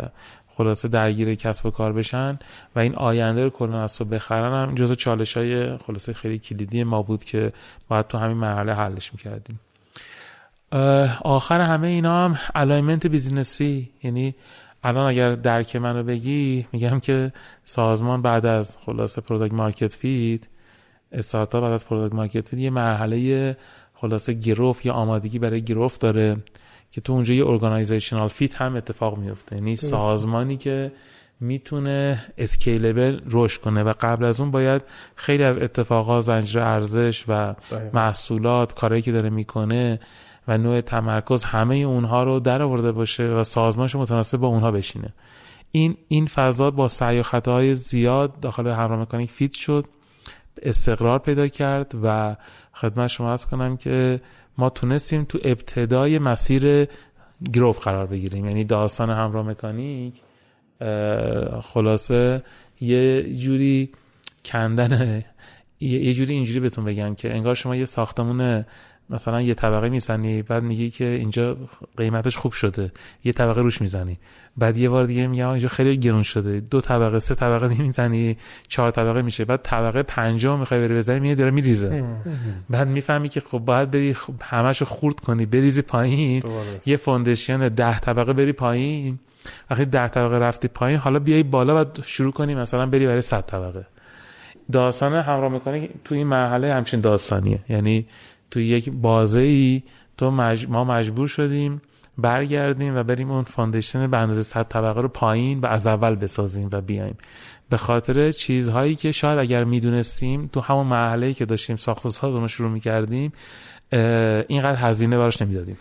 [0.56, 2.38] خلاصه درگیر کسب و کار بشن
[2.76, 7.02] و این آینده رو کلا از بخرن هم جزو چالش های خلاصه خیلی کلیدی ما
[7.02, 7.52] بود که
[7.88, 9.60] باید تو همین مرحله حلش می‌کردیم.
[11.22, 14.34] آخر همه اینا هم alignment بیزینسی یعنی
[14.82, 17.32] الان اگر درک من رو بگی میگم که
[17.64, 20.48] سازمان بعد از خلاصه product market fit
[21.12, 23.56] استارتاپ بعد از product market fit یه مرحله
[23.94, 26.36] خلاصه growth یا آمادگی برای growth داره
[26.90, 29.56] که تو اونجا یه organizational fit هم اتفاق میفته.
[29.56, 30.92] یعنی سازمانی که
[31.40, 34.82] می‌تونه scalable رشد کنه و قبل از اون باید
[35.14, 37.54] خیلی از اتفاقات زنجیره ارزش و
[37.92, 40.00] محصولات کاری که داره می‌کنه
[40.48, 45.14] و نوع تمرکز همه اونها رو در آورده باشه و سازمانش متناسب با اونها بشینه.
[45.72, 49.84] این این فضا با سعی و خطاهای زیاد داخل همراه مکانیک fit شد
[50.62, 52.36] استقرار پیدا کرد و
[52.72, 54.20] خدمت شما از کنم که
[54.58, 56.88] ما تونستیم تو ابتدای مسیر
[57.52, 58.44] گروف قرار بگیریم.
[58.44, 60.14] یعنی داستان همراه مکانیک
[61.62, 62.42] خلاصه
[62.80, 63.90] یه جوری
[64.44, 65.22] کندن
[65.80, 68.64] یه جوری اینجوری بهتون بگم که انگار شما یه ساختمون
[69.10, 71.56] مثلا یه طبقه می‌زنی بعد میگی که اینجا
[71.96, 72.92] قیمتش خوب شده
[73.24, 74.18] یه طبقه روش می‌زنی.
[74.56, 78.36] بعد یه بار دیگه میگه اینجا خیلی گرون شده دو طبقه سه طبقه می‌زنی
[78.68, 79.44] چهار طبقه میشه.
[79.44, 82.04] بعد طبقه پنجم می‌خوای بری بزنی میگه داره میریزه.
[82.70, 86.42] بعد می‌فهمی که خب باید بری همشو خورد کنی بریزی پایین.
[86.86, 89.18] یه foundation ده طبقه بری پایین.
[89.70, 93.46] وقتی ده طبقه رفتی پایین حالا بیای بالا و شروع کنی مثلا بری برای 100
[93.46, 93.86] طبقه.
[94.72, 97.58] داستان همراه مکانیک تو این مرحله همچین داستانیه.
[97.68, 98.06] یعنی
[98.50, 99.82] تو یک بازه ای
[100.16, 100.30] تو
[100.68, 101.82] ما مجبور شدیم
[102.18, 106.68] برگردیم و بریم اون foundation به اندازه 100 طبقه رو پایین و از اول بسازیم
[106.72, 107.16] و بیایم.
[107.70, 112.46] به خاطر چیزهایی که شاید اگر می‌دونستیم تو همون مرحله که داشتیم ساخت و سازمون
[112.46, 113.32] شروع می‌کردیم
[114.48, 115.76] اینقدر هزینه براش نمی‌دادیم.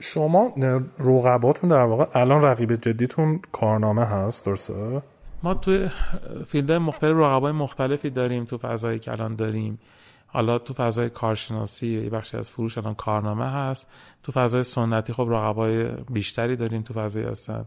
[0.00, 0.54] شما
[0.98, 5.02] رقباتون در واقع الان رقیب جدیتون کارنامه هست درسته؟
[5.42, 5.88] ما توی
[6.46, 9.78] فیلد مختلف رقبای مختلفی داریم تو فضایی که الان داریم.
[10.34, 13.86] حالا تو فضای کارشناسی یه بخشی از فروش الان کارنامه هست.
[14.22, 17.64] تو فضای سنتی خب رقبای بیشتری داریم تو فضای هستن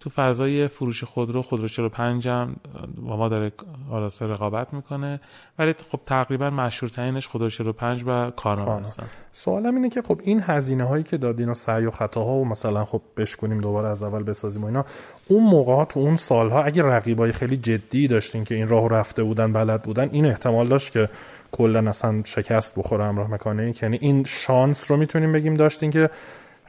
[0.00, 2.56] تو فضای فروش خودرو خودرو 45 هم
[2.96, 3.52] با ما داره
[3.90, 5.20] آراسته رقابت می‌کنه.
[5.58, 9.06] ولی خب تقریبا مشهورترینش خودرو 45 و کارنامه هستن.
[9.32, 12.84] سوالم اینه که خب این هزینه هایی که دادین و سعی و خطاها و مثلا
[12.84, 14.84] خب بشکنیم دوباره از اول بسازیم و اینا
[15.28, 19.52] اون موقع تو اون سالها اگه رقیبای خیلی جدی داشتین که این راهو رفته بودن
[19.52, 21.08] بلد بودن این احتمال داشت که
[21.52, 26.10] کلا اصلا شکست بخوره همراه مکانیک یعنی این شانس رو می‌تونیم بگیم داشتین که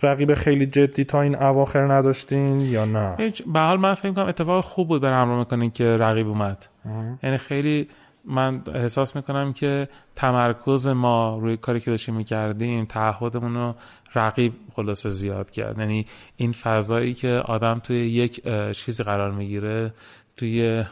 [0.03, 4.63] رقیب خیلی جدی تا این اواخر نداشتین یا نه؟ به حال من فکر کنم اتفاق
[4.63, 6.67] خوب بود برای همراه مکانیک که رقیب اومد.
[7.23, 7.87] یعنی خیلی
[8.25, 13.75] من احساس می‌کنم که تمرکز ما روی کاری که داشتیم می‌کردیم تعهدمون رو
[14.15, 15.79] رقیب خلاصه زیاد کرد.
[15.79, 16.05] یعنی
[16.37, 19.93] این فضایی که آدم توی یک چیزی قرار می‌گیره
[20.37, 20.83] توی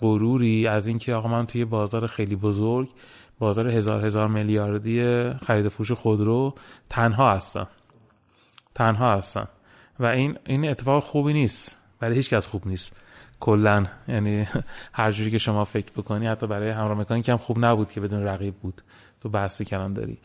[0.00, 2.88] غروری از اینکه آقا من توی بازار خیلی بزرگ
[3.38, 6.54] بازار هزار هزار میلیاردی خرید فروش خودرو
[6.88, 7.66] تنها هستن
[8.74, 9.48] تنها هستن
[9.98, 11.78] و این این اتفاق خوبی نیست.
[12.00, 12.96] برای هیچ کس خوب نیست.
[13.40, 13.86] کلا.
[14.08, 14.46] یعنی
[14.92, 18.22] هر جوری که شما فکر بکنی حتی برای همراه مکانیک هم خوب نبود که بدون
[18.22, 18.82] رقیب بود.
[19.20, 20.18] تو بحثی کلان داری.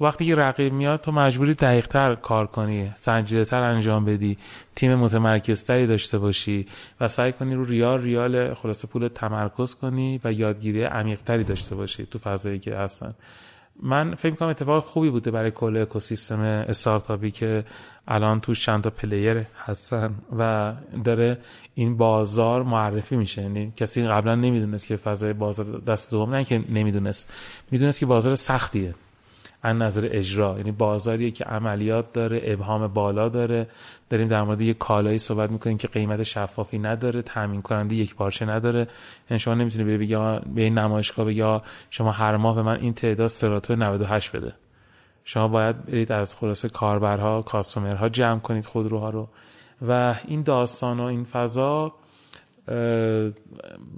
[0.00, 4.38] وقتی که رقیب میاد تو مجبوری دقیقتر کار کنی سنجیده تر انجام بدی
[4.74, 6.66] تیم متمرکزتری داشته باشی
[7.00, 12.06] و سعی کنی رو ریال ریال خلاصه پول تمرکز کنی و یادگیری عمیقتری داشته باشی
[12.06, 13.14] تو فضایی که هستن.
[13.82, 17.64] من فکر می‌کنم اتفاق خوبی بوده برای کل اکوسیستم استارتاپی که
[18.08, 20.72] الان تو چند تا پلیر هستن و
[21.04, 21.38] داره
[21.74, 23.42] این بازار معرفی میشه.
[23.42, 27.32] یعنی کسی قبلا نمی‌دونست که فضای بازار دست دوم نه که نمی‌دونست.
[27.70, 28.94] می‌دونست که بازار سختیه.
[29.64, 30.54] از نظر اجرا.
[30.56, 33.66] یعنی بازاریه که عملیات داره ابهام بالا داره.
[34.10, 38.46] داریم در مورد یک کالایی صحبت می‌کنیم که قیمت شفافی نداره تامین کننده یک پارچه
[38.46, 38.88] نداره.
[39.30, 40.16] یعنی شما نمی‌تونی بری بگی
[40.54, 41.58] به این نمایشگاه بگی
[41.90, 44.52] شما هر ماه به من این تعداد سراتو 98 بده.
[45.24, 49.28] شما باید برید از خلاصه کاربرها کاستومرها جمع کنید خودروها رو.
[49.88, 51.92] و این داستان و این فضا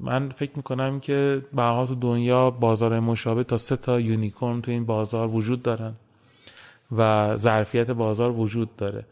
[0.03, 4.87] من فکر می‌کنم که برها تو دنیا بازار مشابه تا سه تا یونیکورن تو این
[4.87, 5.95] بازار وجود دارن
[6.97, 9.05] و ظرفیت بازار وجود داره.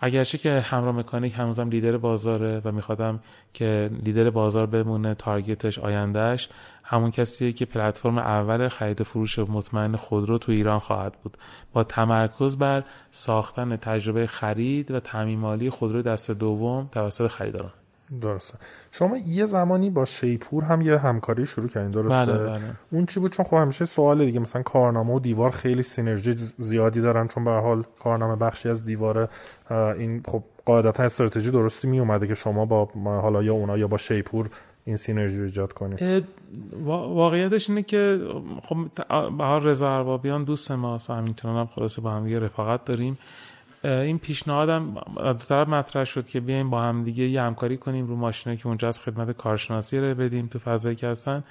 [0.00, 3.20] اگرچه که همراه مکانیک هنوزم لیدر بازاره و میخوادم
[3.54, 6.48] که لیدر بازار بمونه تارگتش آیندهش
[6.82, 11.36] همون کسیه که پلتفرم اول خرید فروش مطمئن خودرو تو ایران خواهد بود.
[11.72, 17.72] با تمرکز بر ساختن تجربه خرید و تعمیم خودرو دست دوم توسط خریداران.
[18.20, 18.58] درسته.
[18.90, 22.60] شما یه زمانی با شیپور هم یه همکاری شروع کردین درسته؟ بله بله.
[22.92, 27.00] اون چی بود؟ چون خب همیشه سوال دیگه مثلا کارنامه و دیوار خیلی سینرژی زیادی
[27.00, 29.28] دارن چون به حال کارنامه بخشی از دیواره
[29.70, 33.96] این خب قاعدتا استراتژی درستی می اومده که شما با حالا یا اونا یا با
[33.96, 34.50] شیپور
[34.84, 36.24] این سینرژی رو ایجاد کنید
[36.84, 38.20] واقعیتش اینه که
[38.68, 38.76] خب
[39.38, 43.18] به حال رضا اربابیان دوست ما همینطور هم خلاصه با هم رفاقت داریم.
[43.84, 44.94] این پیشنهادم
[45.48, 48.88] طرف مطرح شد که بیایم با هم دیگه یه همکاری کنیم رو ماشینه که اونجا
[48.88, 51.44] از خدمت کارشناسی رو بدیم تو فضایی که هستن.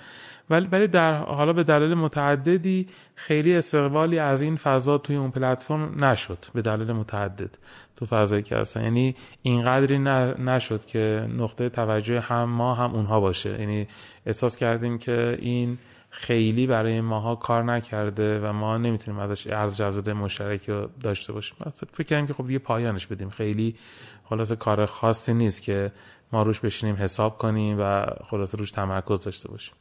[0.50, 6.06] ولی ولی در حالا به دلیل متعددی خیلی استقبالی از این فضا توی اون پلتفرم
[6.06, 7.58] نشد به دلیل متعدد
[7.96, 8.84] تو فضایی که هستن.
[8.84, 10.00] یعنی اینقدری
[10.40, 13.60] نشد که نقطه توجه هم ما هم اونها باشه.
[13.60, 13.88] یعنی
[14.26, 15.78] احساس کردیم که این
[16.10, 21.58] خیلی برای ماها کار نکرده و ما نمی‌تونیم ازش ارز جوزده مشترک رو داشته باشیم.
[21.94, 23.30] فکر کنیم که خب یه پایانش بدیم.
[23.30, 23.76] خیلی
[24.24, 25.92] خلاصه کار خاصی نیست که
[26.34, 29.76] ما روش بشینیم حساب کنیم و خلاصه روش تمرکز داشته باشیم.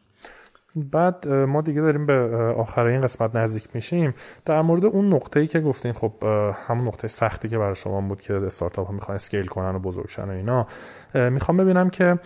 [0.76, 2.14] بعد ما دیگه داریم به
[2.58, 4.14] آخر این قسمت نزدیک میشیم.
[4.44, 6.12] در مورد اون نقطه‌ای که گفتین خب
[6.68, 10.05] همون نقطه سختی که برای شما بود که استارتاپ ها می‌خوان scale کنن و بزرگ
[10.05, 10.66] شن و اینا
[11.30, 12.18] می‌خوام ببینم که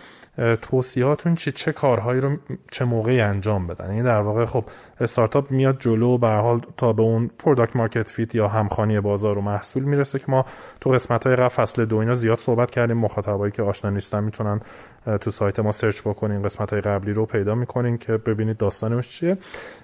[0.61, 2.37] توصیهاتون چه چه کارهایی رو
[2.71, 4.63] چه موقعی انجام بدن؟ یعنی در واقع خب
[5.01, 9.41] استارتاپ میاد جلو به حال تا به اون product market fit یا همخوانی بازار و
[9.41, 10.45] محصول می‌رسه که ما
[10.81, 12.97] تو قسمت های قبل فصل دو اینا زیاد صحبت کردیم.
[12.97, 14.59] مخاطبایی که آشنا نیستن می‌تونن
[15.21, 16.43] تو سایت ما search بکنین.
[16.43, 19.37] قسمت های قبلی رو پیدا می‌کنین که ببینید داستانش چیه.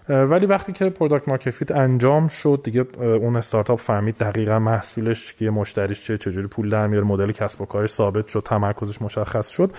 [0.09, 5.02] ولی وقتی که product market fit انجام شد دیگه اون استارتاپ فهمید دقیقا محصولش چیه
[5.02, 9.71] مشتریش کیه چجوری پول در میاره مدل کسب و کارش ثابت شد تمرکزش مشخص شد.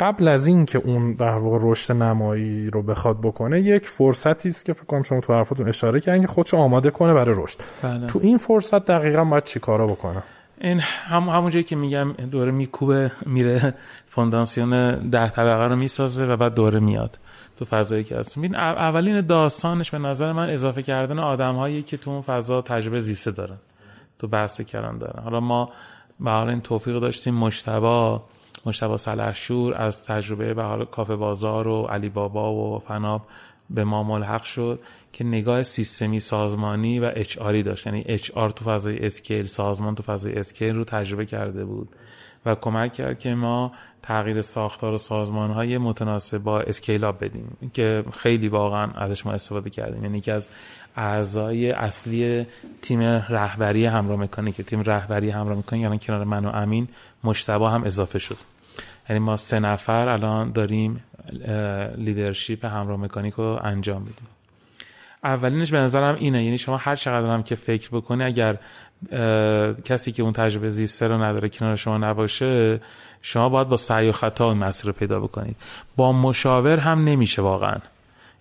[0.00, 4.64] قبل از این که اون در واقع رشد نمایی رو بخواد بکنه یک فرصتی است
[4.64, 7.58] که فکر کنم شما تو حرفاتون اشاره کردین که خودشو آماده کنه برای رشد.
[7.82, 8.06] بله.
[8.06, 10.22] تو این فرصت دقیقا باید چیکارا بکنه؟
[10.60, 13.74] این هم همون جایی که میگم داره میکوبه میره
[14.06, 17.18] فونداسیون ده طبقه رو می‌سازه و بعد داره میاد
[17.56, 21.96] تو فضایی که هست این اولین داستانش به نظر من اضافه کردن آدم هایی که
[21.96, 23.56] تو اون فضا تجربه زیسته دارن
[24.18, 25.22] تو بحث کردن دارن.
[25.22, 25.70] حالا ما
[26.20, 28.22] به این توفیق داشتیم مشتبا
[28.66, 33.22] مشتبا سلحشور از تجربه به حال کافه بازار و علی بابا و فناب
[33.70, 34.80] به ما ملحق شد
[35.12, 37.86] که نگاه سیستمی سازمانی و اچ داشت.
[37.86, 41.88] یعنی اچ تو فضای اسکیل سازمان تو فضای اسکیل رو تجربه کرده بود
[42.46, 47.56] و کمک کرد که ما تغییر ساختار و سازمان های متناسب با scale up بدیم
[47.72, 50.04] که خیلی واقعا ازش ما استفاده کردیم.
[50.04, 50.48] یعنی که از
[50.96, 52.46] اعضای اصلی
[52.82, 56.88] تیم رهبری همراه مکانیک تیم رهبری همراه مکانیک یعنی کنار من و امین
[57.24, 58.55] مجتبی هم اضافه شد.
[59.08, 61.04] یعنی ما سه نفر الان داریم
[61.96, 64.26] leadership همراه مکانیک رو انجام میدیم.
[65.24, 68.56] اولینش به نظرم اینه یعنی شما هر چقدر هم که فکر بکنی اگر
[69.84, 72.80] کسی که اون تجربه زیسته رو نداره کنار شما نباشه
[73.22, 75.56] شما باید با سعی و خطا این مسیر رو پیدا بکنید.
[75.96, 77.76] با مشاور هم نمیشه واقعا.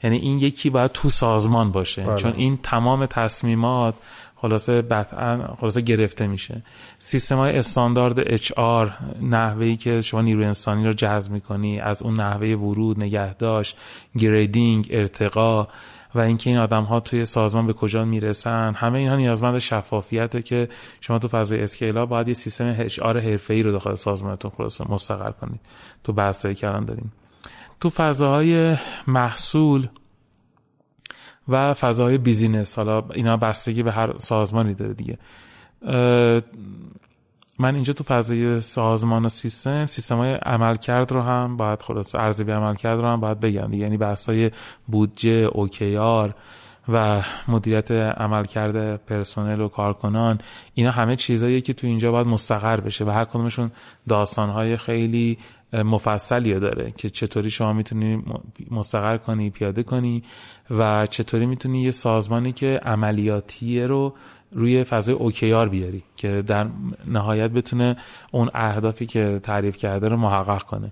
[0.03, 2.03] یعنی این یکی باید تو سازمان باشه.
[2.03, 2.16] بله.
[2.16, 3.95] چون این تمام تصمیمات
[4.36, 6.63] خلاصه بطعا خلاصه گرفته میشه.
[6.99, 12.19] سیستم های استاندارد اچ آر نحوهی که شما نیروی انسانی رو جذب می‌کنی از اون
[12.19, 13.77] نحوه ورود نگهداشت
[14.17, 15.67] گریدینگ ارتقا
[16.15, 20.69] و اینکه این آدم ها توی سازمان به کجا می‌رسن همه اینها نیازمند شفافیته که
[21.01, 25.59] شما تو فضای scale باید یه سیستم HR حرفه‌ای رو داخل سازمانتون خلاصه مستقر کنید.
[26.03, 27.13] تو بحثایی الان داریم.
[27.81, 28.77] تو فضاهای
[29.07, 29.88] محصول
[31.47, 32.77] و فضاهای بیزینس.
[32.77, 35.17] حالا اینا بستگی به هر سازمانی داره دیگه.
[37.59, 42.51] من اینجا تو فضای سازمان و سیستم سیستم های عملکرد رو هم باید خلاصه ارزیابی
[42.51, 43.83] عملکرد رو هم باید بگم دیگه.
[43.83, 44.51] یعنی بحث های
[44.87, 46.36] بودجه OKR
[46.89, 50.39] و مدیریت عملکرد پرسنل و کارکنان
[50.73, 53.71] اینا همه چیزاییه که تو اینجا باید مستقر بشه و هر کدومشون
[54.09, 55.37] داستانهای خیلی
[55.84, 58.23] مفصلی داره که چطوری شما می‌تونی
[58.71, 60.23] مستقر کنی پیاده کنی
[60.69, 64.13] و چطوری می‌تونی یه سازمانی که عملیاتیه رو
[64.51, 66.67] روی فضای اوکیار بیاری که در
[67.07, 67.95] نهایت بتونه
[68.32, 70.91] اون اهدافی که تعریف کرده رو محقق کنه.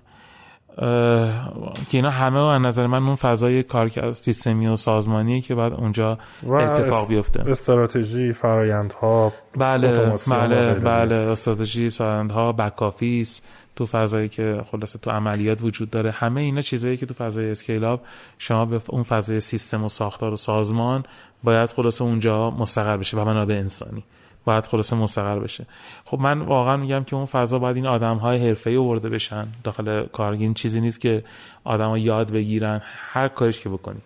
[0.76, 6.18] که اینا همه و نظر من اون فضای کار سیستمی و سازمانیه که بعد اونجا
[6.46, 7.40] اتفاق بیفته.
[7.40, 13.42] استراتژی فرایندها بله بله بله استراتژی فرایندها back office
[13.76, 16.10] تو فضایی که خلاصه تو عملیات وجود داره.
[16.10, 17.96] همه اینا چیزایی که تو فضای scale
[18.38, 21.04] شما به اون فضای سیستم و ساختار و سازمان
[21.44, 24.04] باید خلاصه اونجا مستقر بشه و منابع انسانی.
[24.44, 25.66] باید خلاصه مستقر بشه.
[26.04, 29.46] خب من واقعا میگم که اون فضا باید این آدم های حرفه‌ای آورده بشن.
[29.64, 31.24] داخل کار این چیزی نیست که
[31.64, 32.82] آدما یاد بگیرن.
[32.84, 34.00] هر کاریش که بکنی.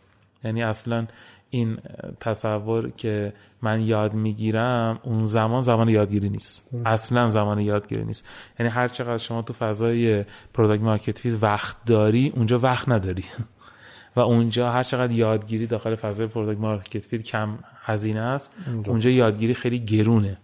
[0.45, 1.07] یعنی اصلا
[1.51, 1.79] این
[2.21, 3.33] تصور که
[3.63, 6.71] من یاد می‌گیرم اون زمان زمان یادگیری نیست.
[6.87, 8.29] اصلا زمان یادگیری نیست.
[8.59, 10.25] یعنی هر چقدر شما تو فضای
[10.55, 13.25] product market fit وقت داری اونجا وقت نداری.
[14.17, 17.59] و اونجا هر چقدر یادگیری داخل فضای product market fit کم
[17.89, 18.55] هزینه است.
[18.87, 20.37] اونجا یادگیری خیلی گرونه.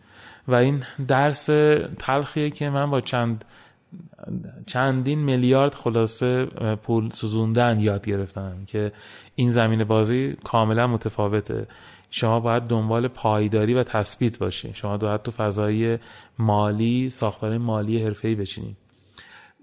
[0.48, 1.46] و این درس
[1.98, 3.44] تلخیه که من با چند
[4.66, 6.44] چندین میلیارد خلاصه
[6.76, 8.92] پول سوزوندن یاد گرفتم که
[9.34, 11.66] این زمین بازی کاملا متفاوته.
[12.10, 14.70] شما باید دنبال پایداری و تثبیت باشی.
[14.74, 15.98] شما باید تو فضای
[16.38, 18.76] مالی ساختار مالی حرفه‌ای بچینید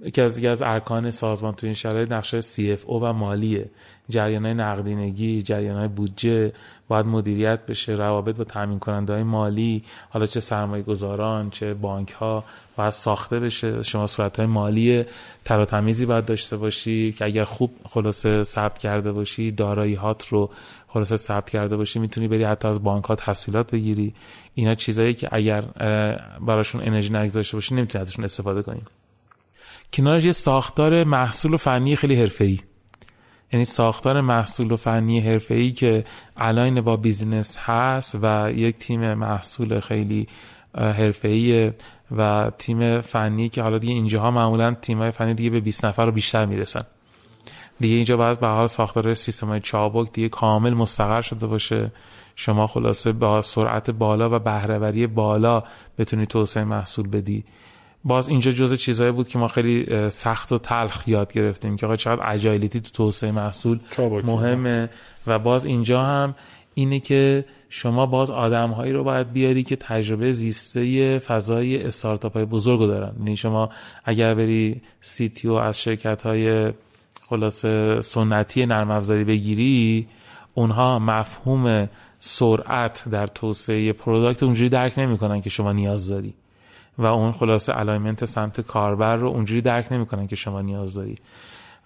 [0.03, 3.69] یکی از دیگه از ارکان سازمان تو این شرایط نقشه CFO و مالیه.
[4.09, 6.53] جریان های نقدینگی جریان های بودجه
[6.87, 12.11] باید مدیریت بشه روابط با تامین کننده های مالی حالا چه سرمایه گذاران چه بانک
[12.11, 12.43] ها
[12.75, 13.83] باید ساخته بشه.
[13.83, 15.05] شما صورت های مالی
[15.45, 20.49] تراتمیزی باید داشته باشی که اگر خوب خلاصه ثبت کرده باشی دارایی هات رو
[20.87, 24.13] خلاصه ثبت کرده باشی می‌تونی بری حتی از بانک ها تحصیلات بگیری.
[24.55, 25.61] اینا چیزایی که اگر
[26.41, 28.81] براشون انرژی نگذاشته باشی نمی‌تونی ازشون استفاده کنی.
[29.93, 32.59] کنارش یه ساختار محصول و فنی خیلی حرفه‌ای.
[33.53, 36.05] یعنی ساختار محصول و فنی حرفه‌ای که
[36.37, 40.27] align با بیزینس هست و یک تیم محصول خیلی
[40.75, 41.71] حرفه‌ای
[42.17, 46.11] و تیم فنی که حالا دیگه اینجاها معمولا تیم‌های فنی دیگه به 20 نفر رو
[46.11, 46.83] بیشتر می‌رسن.
[47.79, 51.91] دیگه اینجا باید به حال ساختار سیستم های چابک دیگه کامل مستقر شده باشه.
[52.35, 55.63] شما خلاصه با سرعت بالا و بهره‌وری بالا
[55.97, 57.43] بتونی توسعه محصول بدی.
[58.03, 61.95] باز اینجا جزء چیزهایی بود که ما خیلی سخت و تلخ یاد گرفتیم که آقا
[61.95, 63.79] چقدر agility تو توسعه محصول
[64.23, 64.89] مهمه.
[65.27, 66.35] و باز اینجا هم
[66.73, 72.45] اینه که شما باز آدم هایی رو باید بیاری که تجربه زیسته فضای استارتاپ های
[72.45, 73.13] بزرگ دارن.
[73.19, 73.69] یعنی شما
[74.05, 76.73] اگر بری CTO از شرکت های
[77.29, 77.65] خلاصه
[78.05, 80.07] سنتی نرم افزاری بگیری
[80.53, 81.89] اونها مفهوم
[82.19, 86.33] سرعت در توسعه product اونجوری درک نمی‌کنن که شما نیاز داری.
[87.01, 91.15] و اون خلاصه alignment سمت کاربر رو اونجوری درک نمی‌کنن که شما نیاز داری.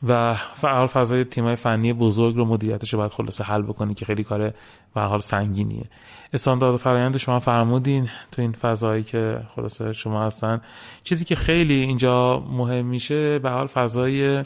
[0.07, 4.53] و فعال فضای تیمای فنی بزرگ رو مدیریتش باید خلاصه حل بکنی که خیلی کار
[4.95, 5.86] به حال سنگینیه.
[6.34, 10.61] استاندارد فرایند شما فرمودین تو این فضایی که خلاصه شما هستن.
[11.03, 14.43] چیزی که خیلی اینجا مهم میشه به حال فضای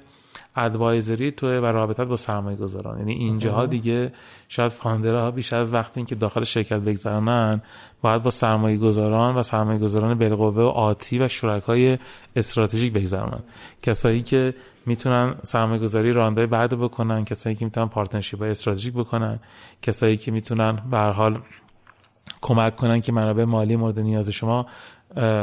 [0.60, 4.14] ادوایزری تو و رابطت با سرمایه گذاران یعنی اینجاها دیگه
[4.47, 7.62] شاید فاندرها بیش از وقتی که داخل شرکت بگذرانن
[8.01, 11.97] باید با سرمایه گذاران و سرمایه گذاران بالقوه و آتی و شرکای
[12.36, 13.39] استراتژیک بگذرانن
[13.84, 14.53] کسایی که
[14.86, 19.39] می‌تونن سرمایه گذاری round بعد بکنن کسایی که می‌تونن partnership های استراتژیک بکنن
[19.82, 21.41] کسایی که می‌تونن به حال
[22.41, 24.66] کمک کنن که منابع مالی مورد نیاز شما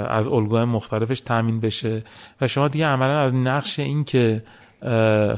[0.09, 2.05] از الگوهای مختلفش تامین بشه.
[2.41, 4.43] و شما دیگه عملا از نقش این که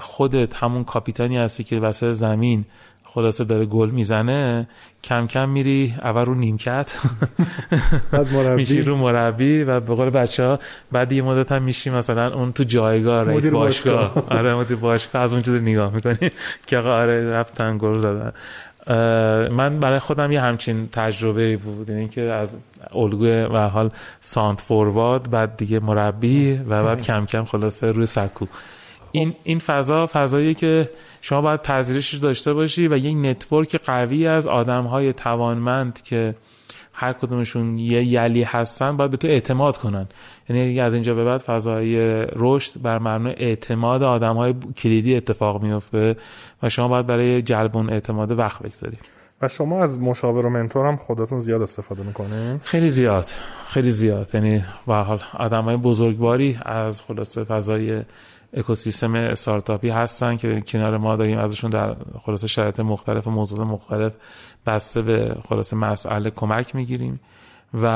[0.01, 2.65] خودت همون کاپیتانی هستی که وسط زمین
[3.05, 4.69] خلاصه داره گل می‌زنه
[5.05, 6.93] کم کم میری اول رو نیمکت.
[8.57, 10.59] میشی رو مربی و به قول بچه ها
[10.93, 14.25] بعد یه مدت هم میشی مثلا اون تو جایگاه رئیس باشگاه.
[14.29, 15.23] آره مدیر باشگاه.
[15.23, 16.31] از اون چیز نگاه می‌کنی
[16.67, 18.33] که آقا آره رفتن گل زدن.
[19.51, 21.91] من برای خودم یه همچین تجربه بود.
[21.91, 22.57] یعنی که از
[22.95, 23.91] الگوی و حال
[24.21, 28.47] center forward بعد دیگه مربی و بعد کم کم خلاصه روی سکو.
[29.13, 30.91] این این فضا فضایی که
[31.21, 36.35] شما باید پذیرشش داشته باشی و یک network قوی از آدم های توانمند که
[36.93, 40.09] هر کدومشون یه یلی هستن باید به تو اعتماد کنن.
[40.49, 41.97] یعنی از اینجا به بعد فضای
[42.37, 46.17] رشد بر مبنای اعتماد آدم های کلیدی اتفاق میفته
[46.63, 49.19] و شما باید برای جلب اون اعتماد وقت بگذارید.
[49.43, 53.27] و شما از مشاور و منتور هم خودتون زیاد استفاده می‌کنه خیلی زیاد.
[53.69, 54.31] خیلی زیاد.
[54.35, 58.03] یعنی به حال آدم های بزرگواری از خلاصه فضای
[58.55, 64.13] اکوسیستم استارتاپی هستن که کنار ما داریم ازشون در خلاصه شرایط مختلف و موضوع مختلف
[64.67, 67.21] بسته به خلاصه مسئله کمک می‌گیریم.
[67.83, 67.87] و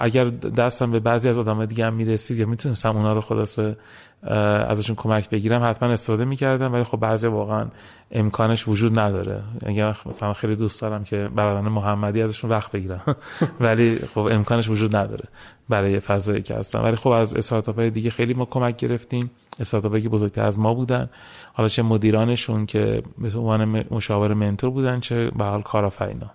[0.00, 3.76] اگر دستم به بعضی از آدم دیگه هم می‌رسید یا می‌تونستم اونا رو خلاصه
[4.22, 7.66] ازشون کمک بگیرم حتما استفاده می‌کردم ولی خب بعضی واقعا
[8.10, 9.42] امکانش وجود نداره.
[9.66, 13.16] اگر مثلا خیلی دوست دارم که برادران محمدی ازشون وقت بگیرم.
[13.60, 15.24] ولی خب امکانش وجود نداره
[15.68, 16.80] برای فضایی که هستن.
[16.80, 19.30] ولی خب از استارتاپ های دیگه خیلی ما کمک گرفتیم.
[19.60, 21.10] استارتاپ که بزرگتر از ما بودن.
[21.52, 26.30] حالا چه مدیرانشون که به عنوان مشاور منتور بودن چه به حال کارآفرینا.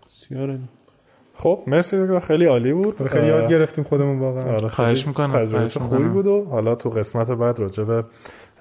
[1.38, 3.02] خب مرسی خیلی عالی بود.
[3.02, 4.54] آره، خیلی یاد گرفتیم خودمون واقعا.
[4.54, 8.04] آره خواهش می‌کنم تجربه خوبی بود و حالا تو قسمت بعد راجع به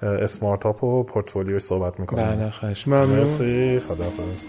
[0.01, 2.25] اسمارت اپ و پورتفولیو صحبت می‌کنیم.
[2.25, 4.45] بله خواهش مرسی خداحافظ.